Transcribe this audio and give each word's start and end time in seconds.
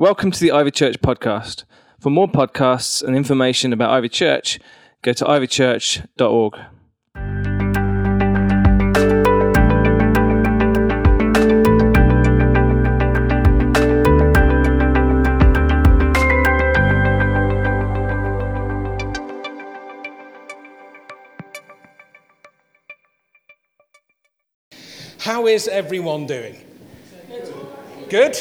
Welcome 0.00 0.30
to 0.30 0.38
the 0.38 0.52
Ivy 0.52 0.70
Church 0.70 1.00
podcast. 1.00 1.64
For 1.98 2.08
more 2.08 2.28
podcasts 2.28 3.02
and 3.02 3.16
information 3.16 3.72
about 3.72 3.90
Ivy 3.90 4.08
Church, 4.08 4.60
go 5.02 5.12
to 5.12 5.24
ivychurch.org. 5.24 6.54
How 25.18 25.48
is 25.48 25.66
everyone 25.66 26.28
doing? 26.28 26.64
Good? 28.08 28.36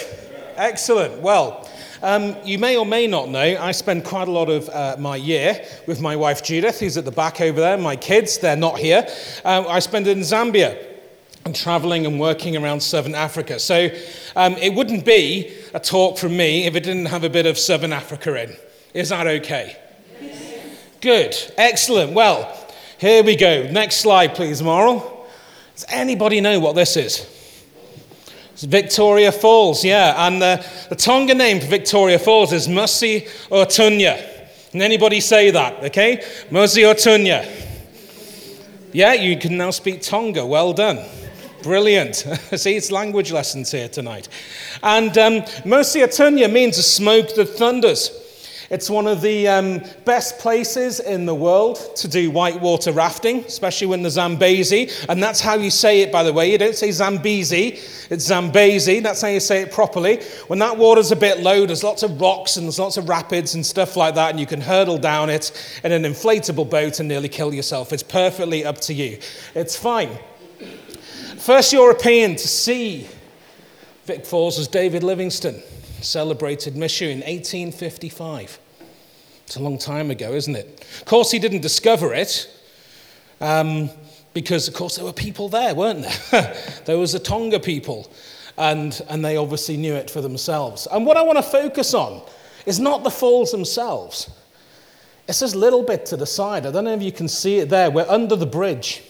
Excellent. 0.58 1.22
Well, 1.22 1.70
um, 2.02 2.36
you 2.44 2.58
may 2.58 2.78
or 2.78 2.86
may 2.86 3.06
not 3.06 3.30
know, 3.30 3.40
I 3.40 3.72
spend 3.72 4.04
quite 4.04 4.28
a 4.28 4.32
lot 4.32 4.50
of 4.50 4.68
uh, 4.70 4.96
my 4.98 5.16
year 5.16 5.64
with 5.86 6.02
my 6.02 6.16
wife 6.16 6.44
Judith, 6.44 6.80
who's 6.80 6.98
at 6.98 7.06
the 7.06 7.12
back 7.12 7.42
over 7.42 7.60
there. 7.60 7.78
My 7.78 7.96
kids, 7.96 8.40
they're 8.40 8.56
not 8.56 8.80
here. 8.80 9.08
Um, 9.46 9.68
I 9.68 9.78
spend 9.78 10.08
it 10.08 10.18
in 10.18 10.24
Zambia 10.24 10.84
and 11.46 11.56
traveling 11.56 12.08
and 12.08 12.20
working 12.20 12.58
around 12.58 12.82
southern 12.82 13.14
Africa. 13.14 13.60
So 13.60 13.90
um, 14.36 14.54
it 14.54 14.74
wouldn't 14.74 15.06
be 15.06 15.56
a 15.76 15.80
talk 15.80 16.18
from 16.18 16.36
me 16.36 16.66
if 16.66 16.76
it 16.76 16.84
didn't 16.84 17.06
have 17.06 17.24
a 17.24 17.30
bit 17.30 17.46
of 17.46 17.60
southern 17.60 17.94
Africa 17.94 18.44
in. 18.44 18.58
Is 18.96 19.10
that 19.10 19.28
okay? 19.28 19.78
Good. 21.02 21.36
Excellent. 21.56 22.14
Well, 22.14 22.52
here 22.98 23.24
we 23.24 23.36
go. 23.36 23.70
Next 23.70 23.98
slide, 23.98 24.34
please, 24.34 24.64
Moral. 24.64 25.28
Does 25.76 25.86
anybody 25.90 26.42
know 26.42 26.60
what 26.60 26.74
this 26.74 26.98
is? 26.98 27.37
It's 28.58 28.64
Victoria 28.64 29.32
Falls, 29.32 29.86
yeah. 29.86 30.26
And 30.26 30.42
the, 30.42 30.66
the 30.90 30.96
Tonga 30.96 31.36
name 31.36 31.60
for 31.60 31.68
Victoria 31.68 32.18
Falls 32.18 32.52
is 32.52 32.68
Musi 32.68 33.30
Otunya. 33.52 34.20
Can 34.72 34.82
anybody 34.82 35.20
say 35.20 35.52
that, 35.52 35.84
okay? 35.84 36.24
Mosi-oa-Tunya. 36.50 37.46
Yeah, 38.94 39.14
you 39.14 39.38
can 39.38 39.58
now 39.58 39.70
speak 39.70 40.02
Tonga. 40.02 40.44
Well 40.44 40.74
done. 40.74 41.08
Brilliant. 41.62 42.16
See, 42.56 42.76
it's 42.76 42.92
language 42.92 43.32
lessons 43.32 43.70
here 43.70 43.90
tonight. 43.90 44.28
And 44.82 45.16
um, 45.20 45.34
Mosi-oa-Tunya 45.64 46.52
means 46.52 46.84
smoke 46.84 47.36
that 47.36 47.50
thunders. 47.50 48.10
It's 48.70 48.90
one 48.90 49.08
of 49.08 49.22
the 49.22 49.48
um, 49.48 49.82
best 50.04 50.40
places 50.40 51.00
in 51.00 51.26
the 51.26 51.34
world 51.34 51.96
to 51.98 52.08
do 52.08 52.30
whitewater 52.30 52.92
rafting, 52.92 53.40
especially 53.46 53.88
when 53.88 54.04
the 54.04 54.10
Zambezi. 54.10 54.90
And 55.08 55.24
that's 55.24 55.40
how 55.40 55.56
you 55.56 55.70
say 55.70 56.02
it, 56.02 56.12
by 56.12 56.24
the 56.24 56.34
way. 56.34 56.52
You 56.52 56.58
don't 56.58 56.76
say 56.76 56.92
Zambezi, 56.92 57.80
it's 58.10 58.26
Zambezi. 58.26 59.00
That's 59.00 59.22
how 59.22 59.30
you 59.30 59.40
say 59.40 59.62
it 59.62 59.72
properly. 59.72 60.22
When 60.48 60.60
that 60.60 60.78
water's 60.78 61.14
a 61.14 61.16
bit 61.16 61.40
low, 61.40 61.66
there's 61.66 61.84
lots 61.84 62.04
of 62.04 62.20
rocks 62.20 62.58
and 62.58 62.66
there's 62.66 62.80
lots 62.80 62.98
of 62.98 63.08
rapids 63.08 63.56
and 63.56 63.66
stuff 63.66 63.96
like 63.96 64.16
that, 64.16 64.32
and 64.32 64.40
you 64.40 64.46
can 64.46 64.60
hurdle 64.60 64.98
down 64.98 65.30
it 65.30 65.80
in 65.86 65.94
an 65.94 66.04
inflatable 66.04 66.70
boat 66.70 67.00
and 67.00 67.08
nearly 67.08 67.30
kill 67.30 67.54
yourself. 67.54 67.94
It's 67.94 68.04
perfectly 68.04 68.66
up 68.66 68.80
to 68.82 68.94
you. 68.94 69.20
It's 69.56 69.78
fine. 69.78 70.10
First 71.38 71.72
European 71.72 72.36
to 72.36 72.48
see 72.48 73.08
Vic 74.06 74.26
Falls 74.26 74.58
was 74.58 74.68
David 74.68 75.04
Livingstone 75.04 75.62
celebrated 76.02 76.76
Mishu 76.76 77.10
in 77.10 77.20
1855. 77.20 78.60
It's 79.46 79.56
a 79.56 79.62
long 79.62 79.78
time 79.78 80.12
ago, 80.12 80.34
isn't 80.34 80.56
it? 80.56 80.86
Of 81.00 81.06
course, 81.06 81.32
he 81.32 81.40
didn't 81.40 81.62
discover 81.62 82.14
it 82.14 82.50
um, 83.40 83.90
because, 84.34 84.68
of 84.68 84.74
course, 84.74 84.98
there 84.98 85.06
were 85.06 85.14
people 85.14 85.50
there, 85.50 85.74
weren't 85.74 86.06
there? 86.32 86.56
there 86.86 86.98
was 86.98 87.14
the 87.14 87.20
Tonga 87.20 87.60
people, 87.60 88.12
and, 88.58 89.02
and 89.10 89.24
they 89.24 89.38
obviously 89.38 89.78
knew 89.78 89.94
it 89.94 90.10
for 90.10 90.22
themselves. 90.22 90.88
And 90.92 91.06
what 91.06 91.18
I 91.18 91.22
want 91.22 91.38
to 91.38 91.44
focus 91.44 91.94
on 91.94 92.22
is 92.66 92.80
not 92.80 93.04
the 93.04 93.12
falls 93.12 93.52
themselves. 93.52 94.30
It's 95.28 95.40
this 95.40 95.56
little 95.56 95.84
bit 95.84 96.06
to 96.08 96.18
the 96.18 96.26
side. 96.26 96.66
I 96.66 96.72
don't 96.72 96.86
know 96.86 96.94
if 96.94 97.04
you 97.04 97.12
can 97.12 97.28
see 97.28 97.60
it 97.60 97.70
there. 97.70 97.92
We're 97.92 98.10
under 98.10 98.36
the 98.36 98.46
bridge. 98.46 99.04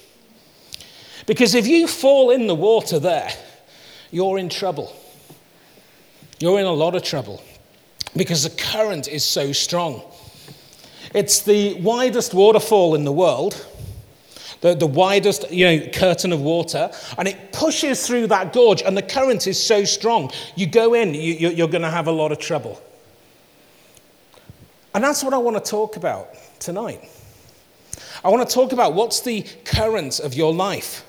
Because 1.25 1.53
if 1.53 1.67
you 1.67 1.87
fall 1.87 2.31
in 2.31 2.47
the 2.47 2.55
water 2.55 2.99
there, 2.99 3.29
you're 4.11 4.37
in 4.37 4.49
trouble. 4.49 4.95
You're 6.39 6.59
in 6.59 6.65
a 6.65 6.71
lot 6.71 6.95
of 6.95 7.03
trouble 7.03 7.41
because 8.15 8.43
the 8.43 8.49
current 8.49 9.07
is 9.07 9.23
so 9.23 9.51
strong. 9.51 10.01
It's 11.13 11.41
the 11.41 11.75
widest 11.81 12.33
waterfall 12.33 12.93
in 12.93 13.05
the 13.05 13.11
world, 13.11 13.65
the, 14.61 14.75
the 14.75 14.87
widest 14.87 15.49
you 15.51 15.65
know, 15.65 15.87
curtain 15.87 16.31
of 16.31 16.41
water, 16.41 16.91
and 17.17 17.27
it 17.27 17.53
pushes 17.53 18.05
through 18.05 18.27
that 18.27 18.53
gorge, 18.53 18.81
and 18.81 18.95
the 18.95 19.01
current 19.01 19.47
is 19.47 19.61
so 19.61 19.83
strong. 19.83 20.31
You 20.55 20.67
go 20.67 20.93
in, 20.93 21.13
you, 21.13 21.49
you're 21.49 21.67
going 21.67 21.81
to 21.83 21.89
have 21.89 22.07
a 22.07 22.11
lot 22.11 22.31
of 22.31 22.39
trouble. 22.39 22.81
And 24.93 25.03
that's 25.03 25.23
what 25.23 25.33
I 25.33 25.37
want 25.37 25.63
to 25.63 25.71
talk 25.71 25.95
about 25.95 26.29
tonight. 26.59 27.09
I 28.23 28.29
want 28.29 28.47
to 28.47 28.53
talk 28.53 28.73
about 28.73 28.93
what's 28.93 29.21
the 29.21 29.43
current 29.63 30.19
of 30.19 30.33
your 30.33 30.53
life, 30.53 31.03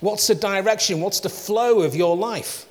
what's 0.00 0.26
the 0.26 0.34
direction, 0.34 1.00
what's 1.00 1.20
the 1.20 1.28
flow 1.28 1.82
of 1.82 1.94
your 1.94 2.16
life 2.16 2.66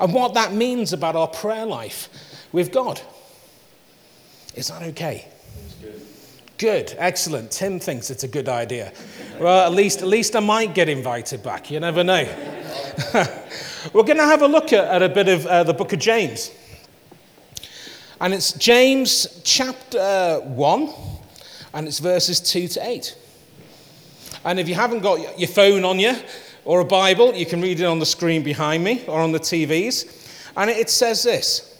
and 0.00 0.12
what 0.12 0.34
that 0.34 0.52
means 0.52 0.92
about 0.92 1.16
our 1.16 1.28
prayer 1.28 1.66
life 1.66 2.08
with 2.52 2.72
God. 2.72 3.00
Is 4.54 4.68
that 4.68 4.82
okay? 4.82 5.28
Good. 6.58 6.96
excellent. 6.98 7.52
Tim 7.52 7.78
thinks 7.78 8.10
it's 8.10 8.24
a 8.24 8.28
good 8.28 8.48
idea. 8.48 8.92
Well, 9.38 9.64
at 9.64 9.72
least, 9.72 10.02
at 10.02 10.08
least 10.08 10.34
I 10.34 10.40
might 10.40 10.74
get 10.74 10.88
invited 10.88 11.40
back. 11.44 11.70
You 11.70 11.78
never 11.78 12.02
know. 12.02 12.24
We're 13.92 14.02
going 14.02 14.16
to 14.16 14.24
have 14.24 14.42
a 14.42 14.48
look 14.48 14.72
at, 14.72 14.84
at 14.84 15.02
a 15.02 15.08
bit 15.08 15.28
of 15.28 15.46
uh, 15.46 15.62
the 15.62 15.72
book 15.72 15.92
of 15.92 16.00
James. 16.00 16.50
And 18.20 18.34
it's 18.34 18.52
James 18.54 19.40
chapter 19.44 20.40
1, 20.42 20.92
and 21.74 21.86
it's 21.86 22.00
verses 22.00 22.40
2 22.40 22.66
to 22.66 22.84
8. 22.84 23.16
And 24.44 24.58
if 24.58 24.68
you 24.68 24.74
haven't 24.74 25.00
got 25.00 25.38
your 25.38 25.48
phone 25.48 25.84
on 25.84 26.00
you, 26.00 26.16
or 26.68 26.80
a 26.80 26.84
Bible, 26.84 27.34
you 27.34 27.46
can 27.46 27.62
read 27.62 27.80
it 27.80 27.84
on 27.84 27.98
the 27.98 28.04
screen 28.04 28.42
behind 28.42 28.84
me 28.84 29.02
or 29.06 29.20
on 29.20 29.32
the 29.32 29.40
TVs. 29.40 30.52
And 30.54 30.68
it 30.68 30.90
says 30.90 31.22
this 31.22 31.74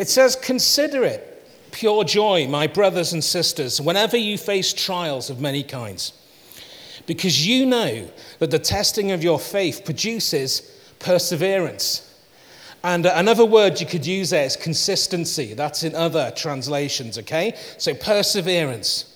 It 0.00 0.08
says, 0.08 0.34
Consider 0.34 1.04
it 1.04 1.32
pure 1.70 2.02
joy, 2.02 2.48
my 2.48 2.66
brothers 2.66 3.12
and 3.12 3.22
sisters, 3.22 3.80
whenever 3.80 4.16
you 4.16 4.36
face 4.36 4.72
trials 4.72 5.30
of 5.30 5.40
many 5.40 5.62
kinds, 5.62 6.12
because 7.06 7.46
you 7.46 7.66
know 7.66 8.10
that 8.40 8.50
the 8.50 8.58
testing 8.58 9.12
of 9.12 9.22
your 9.22 9.38
faith 9.38 9.84
produces 9.84 10.62
perseverance. 10.98 12.02
And 12.82 13.06
another 13.06 13.44
word 13.44 13.80
you 13.80 13.86
could 13.86 14.04
use 14.04 14.30
there 14.30 14.44
is 14.44 14.56
consistency. 14.56 15.54
That's 15.54 15.84
in 15.84 15.94
other 15.94 16.32
translations, 16.34 17.16
okay? 17.18 17.56
So 17.78 17.94
perseverance. 17.94 19.15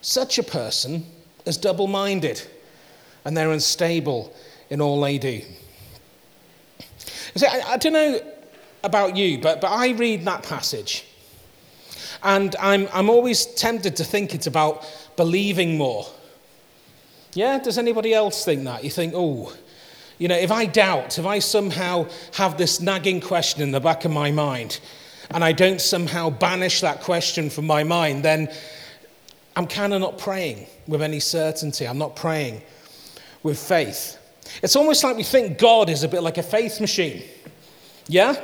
Such 0.00 0.38
a 0.38 0.42
person 0.42 1.04
is 1.44 1.56
double 1.56 1.86
minded 1.86 2.42
and 3.24 3.36
they're 3.36 3.50
unstable 3.50 4.34
in 4.70 4.80
all 4.80 5.00
they 5.00 5.18
do. 5.18 5.42
See, 7.34 7.46
I, 7.46 7.72
I 7.72 7.76
don't 7.76 7.92
know 7.92 8.20
about 8.82 9.16
you, 9.16 9.38
but, 9.38 9.60
but 9.60 9.68
I 9.68 9.90
read 9.90 10.24
that 10.24 10.42
passage 10.42 11.06
and 12.22 12.56
I'm, 12.60 12.88
I'm 12.92 13.08
always 13.10 13.46
tempted 13.46 13.96
to 13.96 14.04
think 14.04 14.34
it's 14.34 14.46
about 14.46 14.86
believing 15.16 15.76
more. 15.76 16.06
Yeah? 17.34 17.58
Does 17.58 17.78
anybody 17.78 18.12
else 18.12 18.44
think 18.44 18.64
that? 18.64 18.84
You 18.84 18.90
think, 18.90 19.12
oh, 19.14 19.54
you 20.18 20.28
know, 20.28 20.36
if 20.36 20.50
I 20.50 20.66
doubt, 20.66 21.18
if 21.18 21.26
I 21.26 21.38
somehow 21.38 22.06
have 22.34 22.58
this 22.58 22.80
nagging 22.80 23.20
question 23.20 23.62
in 23.62 23.70
the 23.70 23.80
back 23.80 24.04
of 24.04 24.10
my 24.10 24.30
mind, 24.30 24.80
and 25.30 25.44
I 25.44 25.52
don't 25.52 25.80
somehow 25.80 26.28
banish 26.28 26.80
that 26.80 27.00
question 27.00 27.48
from 27.50 27.66
my 27.66 27.84
mind, 27.84 28.24
then 28.24 28.52
I'm 29.56 29.66
kind 29.66 29.92
of 29.92 30.00
not 30.00 30.18
praying 30.18 30.66
with 30.86 31.02
any 31.02 31.20
certainty. 31.20 31.86
I'm 31.86 31.98
not 31.98 32.16
praying 32.16 32.62
with 33.42 33.58
faith. 33.58 34.18
It's 34.62 34.76
almost 34.76 35.04
like 35.04 35.16
we 35.16 35.22
think 35.22 35.58
God 35.58 35.88
is 35.88 36.02
a 36.02 36.08
bit 36.08 36.22
like 36.22 36.38
a 36.38 36.42
faith 36.42 36.80
machine. 36.80 37.22
Yeah? 38.06 38.40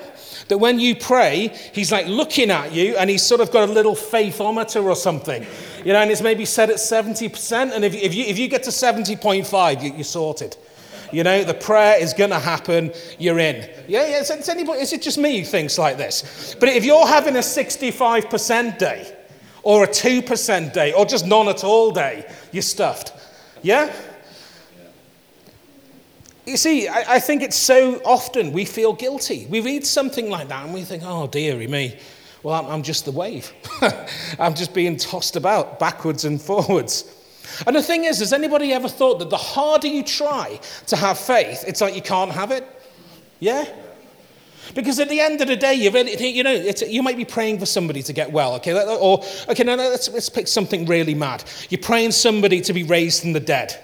That 0.49 0.59
when 0.59 0.79
you 0.79 0.95
pray, 0.95 1.49
he's 1.73 1.91
like 1.91 2.07
looking 2.07 2.51
at 2.51 2.73
you 2.73 2.97
and 2.97 3.11
he's 3.11 3.23
sort 3.23 3.41
of 3.41 3.51
got 3.51 3.69
a 3.69 3.73
little 3.73 3.95
faithometer 3.95 4.85
or 4.85 4.95
something. 4.95 5.45
You 5.85 5.93
know, 5.93 6.01
and 6.01 6.11
it's 6.11 6.23
maybe 6.23 6.45
set 6.45 6.71
at 6.71 6.77
70%. 6.77 7.73
And 7.73 7.85
if, 7.85 7.95
if, 7.95 8.15
you, 8.15 8.25
if 8.25 8.39
you 8.39 8.49
get 8.49 8.63
to 8.65 8.71
70.5, 8.71 9.83
you, 9.83 9.93
you're 9.95 10.05
sorted. 10.05 10.57
You 11.13 11.23
know, 11.23 11.45
the 11.45 11.55
prayer 11.55 11.99
is 12.01 12.13
going 12.13 12.31
to 12.31 12.39
happen, 12.39 12.93
you're 13.19 13.39
in. 13.39 13.69
Yeah, 13.89 14.07
yeah, 14.07 14.21
is, 14.21 14.49
anybody, 14.49 14.81
is 14.81 14.93
it 14.93 15.03
just 15.03 15.19
me 15.19 15.39
who 15.39 15.45
thinks 15.45 15.79
like 15.79 15.97
this? 15.97 16.57
But 16.59 16.69
if 16.69 16.85
you're 16.85 17.07
having 17.07 17.37
a 17.37 17.41
65% 17.41 18.79
day, 18.79 19.16
or 19.67 19.83
a 19.83 19.89
2% 19.89 20.73
day, 20.73 20.93
or 20.93 21.05
just 21.05 21.27
none 21.27 21.49
at 21.49 21.65
all 21.65 21.91
day, 21.91 22.25
you're 22.53 22.63
stuffed. 22.63 23.13
Yeah? 23.63 23.93
You 26.47 26.57
see, 26.57 26.87
I, 26.87 27.15
I, 27.15 27.19
think 27.19 27.43
it's 27.43 27.57
so 27.57 28.01
often 28.05 28.53
we 28.53 28.65
feel 28.65 28.93
guilty. 28.93 29.49
We 29.51 29.59
read 29.59 29.85
something 29.85 30.31
like 30.31 30.47
that 30.51 30.65
and 30.65 30.73
we 30.73 30.83
think, 30.83 31.03
oh, 31.05 31.27
dearie 31.27 31.67
me. 31.67 31.99
Well, 32.45 32.55
I'm, 32.55 32.71
I'm 32.71 32.83
just 32.85 33.07
the 33.07 33.11
wave. 33.11 33.53
I'm 34.39 34.55
just 34.55 34.73
being 34.73 34.97
tossed 34.97 35.35
about 35.35 35.81
backwards 35.81 36.25
and 36.25 36.41
forwards. 36.41 37.13
And 37.67 37.75
the 37.75 37.83
thing 37.83 38.05
is, 38.05 38.21
has 38.21 38.33
anybody 38.33 38.73
ever 38.73 38.89
thought 38.89 39.19
that 39.19 39.31
the 39.31 39.37
harder 39.37 39.89
you 39.89 40.05
try 40.05 40.61
to 40.87 40.95
have 40.95 41.19
faith, 41.19 41.65
it's 41.67 41.81
like 41.81 41.97
you 41.97 42.03
can't 42.03 42.31
have 42.31 42.53
it? 42.53 42.65
Yeah? 43.41 43.65
Because 44.75 44.99
at 44.99 45.09
the 45.09 45.21
end 45.21 45.41
of 45.41 45.49
the 45.49 45.57
day, 45.57 45.75
you 45.75 45.91
really, 45.91 46.27
you 46.27 46.43
know, 46.43 46.53
you 46.87 47.03
might 47.03 47.17
be 47.17 47.25
praying 47.25 47.59
for 47.59 47.67
somebody 47.67 48.03
to 48.03 48.13
get 48.13 48.31
well, 48.31 48.55
okay? 48.55 48.73
Or, 48.73 49.23
okay, 49.49 49.65
now 49.65 49.77
let's, 49.77 50.09
let's 50.11 50.29
pick 50.29 50.49
something 50.49 50.87
really 50.87 51.15
mad. 51.15 51.45
You're 51.71 51.81
praying 51.81 52.13
somebody 52.13 52.61
to 52.63 52.73
be 52.73 52.83
raised 52.83 53.23
from 53.23 53.33
the 53.33 53.41
dead. 53.41 53.83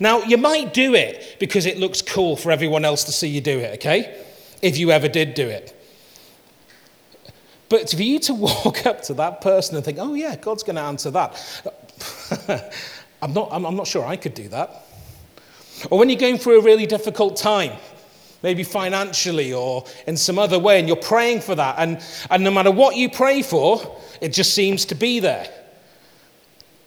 Now, 0.00 0.22
you 0.22 0.38
might 0.38 0.72
do 0.72 0.94
it 0.94 1.36
because 1.38 1.66
it 1.66 1.78
looks 1.78 2.02
cool 2.02 2.36
for 2.36 2.50
everyone 2.50 2.84
else 2.84 3.04
to 3.04 3.12
see 3.12 3.28
you 3.28 3.40
do 3.40 3.58
it, 3.58 3.74
okay? 3.74 4.24
If 4.62 4.78
you 4.78 4.90
ever 4.90 5.08
did 5.08 5.34
do 5.34 5.46
it. 5.46 5.78
But 7.68 7.90
for 7.90 8.02
you 8.02 8.18
to 8.20 8.34
walk 8.34 8.86
up 8.86 9.02
to 9.04 9.14
that 9.14 9.40
person 9.40 9.76
and 9.76 9.84
think, 9.84 9.98
oh, 10.00 10.14
yeah, 10.14 10.36
God's 10.36 10.62
going 10.62 10.76
to 10.76 10.82
answer 10.82 11.10
that, 11.10 11.34
I'm, 13.22 13.32
not, 13.32 13.48
I'm, 13.52 13.64
I'm 13.66 13.76
not 13.76 13.86
sure 13.86 14.04
I 14.04 14.16
could 14.16 14.34
do 14.34 14.48
that. 14.48 14.86
Or 15.90 15.98
when 15.98 16.08
you're 16.08 16.18
going 16.18 16.38
through 16.38 16.60
a 16.60 16.62
really 16.62 16.86
difficult 16.86 17.36
time, 17.36 17.72
maybe 18.44 18.62
financially 18.62 19.54
or 19.54 19.86
in 20.06 20.18
some 20.18 20.38
other 20.38 20.58
way, 20.58 20.78
and 20.78 20.86
you're 20.86 20.96
praying 20.96 21.40
for 21.40 21.54
that, 21.54 21.76
and, 21.78 22.00
and 22.30 22.44
no 22.44 22.50
matter 22.50 22.70
what 22.70 22.94
you 22.94 23.08
pray 23.08 23.40
for, 23.40 23.98
it 24.20 24.34
just 24.34 24.52
seems 24.54 24.84
to 24.84 24.94
be 24.94 25.18
there. 25.18 25.48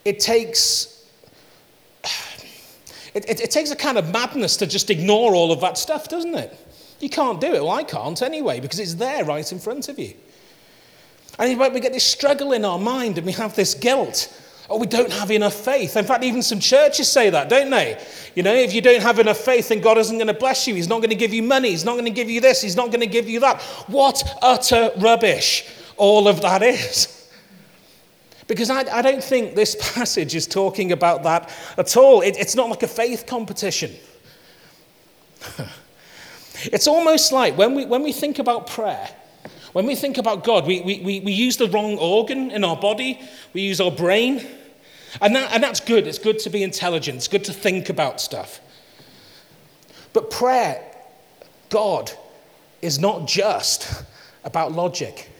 It 0.04 0.20
takes 0.20 0.94
it, 3.14 3.28
it, 3.28 3.40
it, 3.40 3.50
takes 3.50 3.72
a 3.72 3.76
kind 3.76 3.98
of 3.98 4.12
madness 4.12 4.56
to 4.58 4.66
just 4.66 4.90
ignore 4.90 5.34
all 5.34 5.50
of 5.50 5.60
that 5.62 5.76
stuff, 5.76 6.08
doesn't 6.08 6.36
it? 6.36 6.56
You 7.00 7.08
can't 7.08 7.40
do 7.40 7.48
it. 7.48 7.64
Well, 7.64 7.70
I 7.70 7.82
can't 7.82 8.20
anyway, 8.22 8.60
because 8.60 8.78
it's 8.78 8.94
there 8.94 9.24
right 9.24 9.50
in 9.50 9.58
front 9.58 9.88
of 9.88 9.98
you. 9.98 10.14
And 11.38 11.58
we 11.58 11.80
get 11.80 11.92
this 11.92 12.04
struggle 12.04 12.52
in 12.52 12.64
our 12.64 12.78
mind 12.78 13.18
and 13.18 13.26
we 13.26 13.32
have 13.32 13.56
this 13.56 13.74
guilt. 13.74 14.32
Oh, 14.70 14.78
we 14.78 14.86
don't 14.86 15.10
have 15.10 15.30
enough 15.30 15.54
faith. 15.54 15.96
In 15.96 16.04
fact, 16.04 16.22
even 16.24 16.42
some 16.42 16.60
churches 16.60 17.10
say 17.10 17.30
that, 17.30 17.48
don't 17.48 17.70
they? 17.70 18.04
You 18.34 18.42
know, 18.42 18.54
if 18.54 18.74
you 18.74 18.82
don't 18.82 19.00
have 19.00 19.18
enough 19.18 19.38
faith, 19.38 19.70
then 19.70 19.80
God 19.80 19.96
isn't 19.96 20.16
going 20.16 20.26
to 20.26 20.34
bless 20.34 20.66
you. 20.66 20.74
He's 20.74 20.88
not 20.88 20.98
going 20.98 21.08
to 21.08 21.16
give 21.16 21.32
you 21.32 21.42
money. 21.42 21.70
He's 21.70 21.86
not 21.86 21.92
going 21.92 22.04
to 22.04 22.10
give 22.10 22.28
you 22.28 22.42
this. 22.42 22.60
He's 22.60 22.76
not 22.76 22.88
going 22.88 23.00
to 23.00 23.06
give 23.06 23.28
you 23.28 23.40
that. 23.40 23.62
What 23.86 24.22
utter 24.42 24.90
rubbish 24.98 25.64
all 25.96 26.28
of 26.28 26.42
that 26.42 26.62
is. 26.62 27.14
Because 28.46 28.70
I, 28.70 28.80
I 28.80 29.02
don't 29.02 29.22
think 29.22 29.54
this 29.54 29.76
passage 29.94 30.34
is 30.34 30.46
talking 30.46 30.92
about 30.92 31.22
that 31.22 31.50
at 31.76 31.96
all. 31.96 32.22
It, 32.22 32.36
it's 32.38 32.54
not 32.54 32.68
like 32.68 32.82
a 32.82 32.88
faith 32.88 33.26
competition. 33.26 33.94
it's 36.64 36.86
almost 36.88 37.32
like 37.32 37.56
when 37.56 37.74
we, 37.74 37.84
when 37.84 38.02
we 38.02 38.12
think 38.12 38.38
about 38.38 38.66
prayer, 38.66 39.08
when 39.72 39.86
we 39.86 39.94
think 39.94 40.18
about 40.18 40.44
God, 40.44 40.66
we, 40.66 40.80
we, 40.80 41.00
we, 41.00 41.20
we 41.20 41.32
use 41.32 41.56
the 41.58 41.68
wrong 41.68 41.98
organ 41.98 42.50
in 42.50 42.64
our 42.64 42.76
body, 42.76 43.20
we 43.52 43.60
use 43.60 43.80
our 43.80 43.90
brain. 43.90 44.44
And, 45.20 45.34
that, 45.34 45.52
and 45.52 45.62
that's 45.62 45.80
good. 45.80 46.06
It's 46.06 46.18
good 46.18 46.38
to 46.40 46.50
be 46.50 46.62
intelligent, 46.62 47.16
it's 47.16 47.28
good 47.28 47.44
to 47.44 47.52
think 47.52 47.88
about 47.88 48.20
stuff. 48.20 48.60
But 50.12 50.30
prayer, 50.30 50.82
God, 51.70 52.10
is 52.82 52.98
not 52.98 53.26
just 53.26 54.04
about 54.44 54.72
logic. 54.72 55.30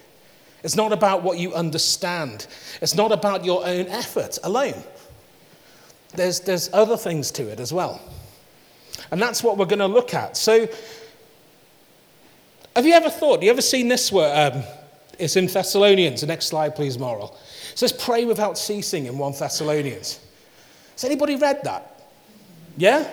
It's 0.63 0.77
not 0.77 0.93
about 0.93 1.23
what 1.23 1.39
you 1.39 1.55
understand. 1.55 2.47
It's 2.83 2.95
not 2.95 3.13
about 3.13 3.45
your 3.45 3.65
own 3.65 3.87
effort 3.87 4.39
alone. 4.43 4.83
There's, 6.15 6.41
there's 6.41 6.73
other 6.73 6.97
things 6.97 7.31
to 7.33 7.49
it 7.49 7.61
as 7.61 7.73
well. 7.73 8.01
And 9.11 9.23
that's 9.23 9.43
what 9.43 9.57
we're 9.57 9.67
going 9.67 9.79
to 9.79 9.87
look 9.87 10.15
at. 10.15 10.37
So, 10.37 10.69
have 12.75 12.87
you 12.87 12.93
ever 12.93 13.11
thought, 13.11 13.35
have 13.35 13.43
you 13.43 13.51
ever 13.51 13.63
seen 13.63 13.89
this 13.89 14.13
word? 14.13 14.55
Um, 14.55 14.63
it's 15.19 15.37
in 15.37 15.47
Thessalonians. 15.47 16.21
The 16.21 16.27
next 16.27 16.47
slide, 16.47 16.75
please, 16.75 16.99
Moral. 16.99 17.37
It 17.79 17.87
says, 17.87 17.93
pray 17.93 18.25
without 18.25 18.59
ceasing 18.59 19.07
in 19.07 19.19
1 19.19 19.35
Thessalonians. 19.39 20.19
Has 20.95 21.05
anybody 21.05 21.37
read 21.37 21.63
that? 21.63 22.03
Yeah? 22.77 23.09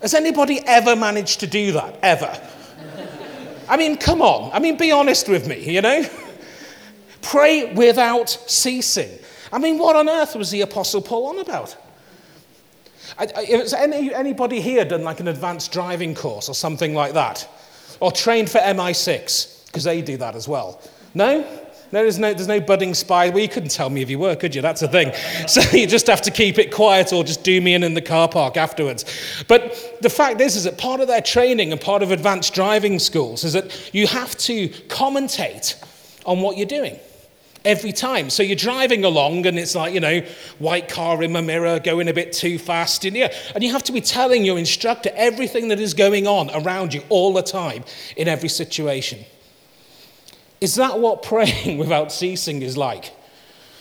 Has 0.00 0.14
anybody 0.14 0.60
ever 0.64 0.94
managed 0.94 1.40
to 1.40 1.48
do 1.48 1.72
that? 1.72 1.98
Ever? 2.00 2.40
I 3.68 3.76
mean, 3.76 3.96
come 3.96 4.22
on. 4.22 4.52
I 4.52 4.60
mean, 4.60 4.76
be 4.76 4.92
honest 4.92 5.28
with 5.28 5.48
me, 5.48 5.68
you 5.68 5.80
know? 5.80 6.04
Pray 7.20 7.74
without 7.74 8.28
ceasing. 8.28 9.10
I 9.52 9.58
mean, 9.58 9.76
what 9.76 9.96
on 9.96 10.08
earth 10.08 10.36
was 10.36 10.52
the 10.52 10.60
Apostle 10.60 11.02
Paul 11.02 11.26
on 11.26 11.40
about? 11.40 11.76
Has 13.18 13.74
any, 13.74 14.14
anybody 14.14 14.60
here 14.60 14.84
done 14.84 15.02
like 15.02 15.18
an 15.18 15.26
advanced 15.26 15.72
driving 15.72 16.14
course 16.14 16.48
or 16.48 16.54
something 16.54 16.94
like 16.94 17.14
that? 17.14 17.48
Or 17.98 18.12
trained 18.12 18.50
for 18.50 18.58
MI6? 18.58 19.66
Because 19.66 19.82
they 19.82 20.00
do 20.00 20.16
that 20.18 20.36
as 20.36 20.46
well. 20.46 20.80
No? 21.12 21.44
No, 21.92 22.02
there's 22.02 22.20
no, 22.20 22.32
there's 22.32 22.46
no 22.46 22.60
budding 22.60 22.94
spy. 22.94 23.30
Well, 23.30 23.40
you 23.40 23.48
couldn't 23.48 23.70
tell 23.70 23.90
me 23.90 24.00
if 24.00 24.10
you 24.10 24.18
were, 24.18 24.36
could 24.36 24.54
you? 24.54 24.62
That's 24.62 24.80
the 24.80 24.88
thing. 24.88 25.12
So 25.48 25.60
you 25.76 25.86
just 25.86 26.06
have 26.06 26.22
to 26.22 26.30
keep 26.30 26.58
it 26.58 26.72
quiet 26.72 27.12
or 27.12 27.24
just 27.24 27.42
do 27.42 27.60
me 27.60 27.74
in 27.74 27.82
in 27.82 27.94
the 27.94 28.02
car 28.02 28.28
park 28.28 28.56
afterwards. 28.56 29.04
But 29.48 29.98
the 30.00 30.10
fact 30.10 30.40
is, 30.40 30.54
is 30.54 30.64
that 30.64 30.78
part 30.78 31.00
of 31.00 31.08
their 31.08 31.20
training 31.20 31.72
and 31.72 31.80
part 31.80 32.02
of 32.02 32.12
advanced 32.12 32.54
driving 32.54 32.98
schools 33.00 33.42
is 33.42 33.54
that 33.54 33.90
you 33.92 34.06
have 34.06 34.36
to 34.38 34.68
commentate 34.88 35.82
on 36.24 36.40
what 36.40 36.56
you're 36.56 36.66
doing 36.66 37.00
every 37.64 37.92
time. 37.92 38.30
So 38.30 38.42
you're 38.42 38.56
driving 38.56 39.04
along 39.04 39.46
and 39.46 39.58
it's 39.58 39.74
like, 39.74 39.92
you 39.92 40.00
know, 40.00 40.20
white 40.58 40.88
car 40.88 41.22
in 41.22 41.32
my 41.32 41.40
mirror 41.40 41.80
going 41.80 42.08
a 42.08 42.12
bit 42.12 42.32
too 42.32 42.58
fast. 42.58 43.04
And, 43.04 43.16
yeah, 43.16 43.34
and 43.54 43.64
you 43.64 43.72
have 43.72 43.82
to 43.84 43.92
be 43.92 44.00
telling 44.00 44.44
your 44.44 44.58
instructor 44.58 45.10
everything 45.14 45.68
that 45.68 45.80
is 45.80 45.94
going 45.94 46.26
on 46.26 46.50
around 46.50 46.94
you 46.94 47.02
all 47.08 47.32
the 47.32 47.42
time 47.42 47.84
in 48.16 48.28
every 48.28 48.48
situation. 48.48 49.24
Is 50.60 50.74
that 50.76 50.98
what 50.98 51.22
praying 51.22 51.78
without 51.84 52.12
ceasing 52.12 52.62
is 52.62 52.76
like? 52.76 53.14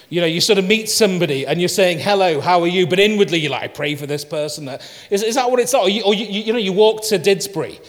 You 0.09 0.21
know, 0.21 0.27
you 0.27 0.41
sort 0.41 0.57
of 0.57 0.65
meet 0.65 0.89
somebody 0.89 1.45
and 1.45 1.61
you're 1.61 1.69
saying, 1.69 1.99
hello, 1.99 2.41
how 2.41 2.61
are 2.61 2.67
you? 2.67 2.87
But 2.87 2.99
inwardly 2.99 3.39
you're 3.39 3.51
like, 3.51 3.63
I 3.63 3.67
pray 3.67 3.93
for 3.95 4.07
this 4.07 4.25
person. 4.25 4.67
Is, 5.11 5.21
is 5.21 5.35
that 5.35 5.51
what 5.51 5.59
it's 5.59 5.73
like? 5.73 5.83
Or, 5.83 5.89
you, 5.89 6.01
or 6.03 6.13
you, 6.15 6.25
you 6.25 6.51
know, 6.51 6.57
you 6.57 6.73
walk 6.73 7.03
to 7.09 7.19
Didsbury 7.19 7.79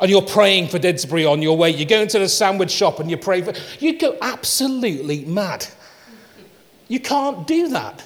and 0.00 0.10
you're 0.10 0.22
praying 0.22 0.68
for 0.68 0.80
Didsbury 0.80 1.30
on 1.30 1.42
your 1.42 1.56
way. 1.56 1.70
You 1.70 1.86
go 1.86 2.00
into 2.00 2.18
the 2.18 2.28
sandwich 2.28 2.72
shop 2.72 2.98
and 2.98 3.08
you 3.08 3.16
pray 3.16 3.42
for. 3.42 3.52
You'd 3.78 4.00
go 4.00 4.16
absolutely 4.20 5.24
mad. 5.26 5.66
You 6.88 6.98
can't 6.98 7.46
do 7.46 7.68
that. 7.68 8.02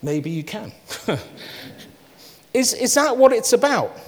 Maybe 0.00 0.30
you 0.30 0.44
can. 0.44 0.70
is, 2.54 2.72
is 2.74 2.94
that 2.94 3.16
what 3.16 3.32
it's 3.32 3.52
about? 3.52 3.98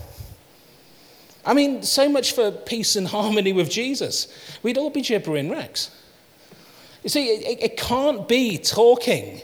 I 1.47 1.55
mean, 1.55 1.85
so 1.85 2.09
much 2.09 2.33
for 2.33 2.51
peace 2.51 2.97
and 2.97 3.07
harmony 3.17 3.53
with 3.53 3.71
Jesus. 3.71 4.29
We'd 4.63 4.77
all 4.77 4.91
be 4.91 5.01
gibbering 5.01 5.49
wrecks. 5.51 5.91
You 7.05 7.09
see, 7.09 7.29
it, 7.29 7.63
it 7.63 7.77
can't 7.77 8.27
be 8.27 8.59
talking 8.59 9.41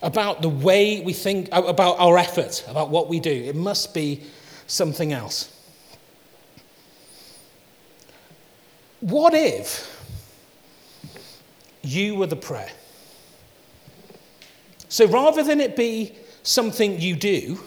about 0.00 0.42
the 0.42 0.48
way 0.48 1.00
we 1.00 1.12
think, 1.12 1.48
about 1.50 1.98
our 1.98 2.16
effort, 2.16 2.64
about 2.68 2.90
what 2.90 3.08
we 3.08 3.18
do. 3.18 3.32
It 3.32 3.56
must 3.56 3.92
be 3.92 4.22
something 4.68 5.12
else. 5.12 5.52
What 9.00 9.34
if 9.34 9.94
you 11.82 12.14
were 12.14 12.26
the 12.28 12.36
prayer? 12.36 12.70
So 14.88 15.06
rather 15.06 15.42
than 15.42 15.60
it 15.60 15.76
be 15.76 16.14
something 16.44 17.00
you 17.00 17.16
do, 17.16 17.58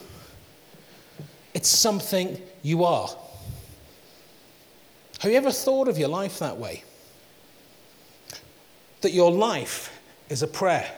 it's 1.53 1.69
something 1.69 2.41
you 2.63 2.85
are. 2.85 3.09
Have 5.21 5.31
you 5.31 5.37
ever 5.37 5.51
thought 5.51 5.87
of 5.87 5.97
your 5.97 6.09
life 6.09 6.39
that 6.39 6.57
way? 6.57 6.83
That 9.01 9.13
your 9.13 9.31
life 9.31 9.99
is 10.29 10.43
a 10.43 10.47
prayer. 10.47 10.91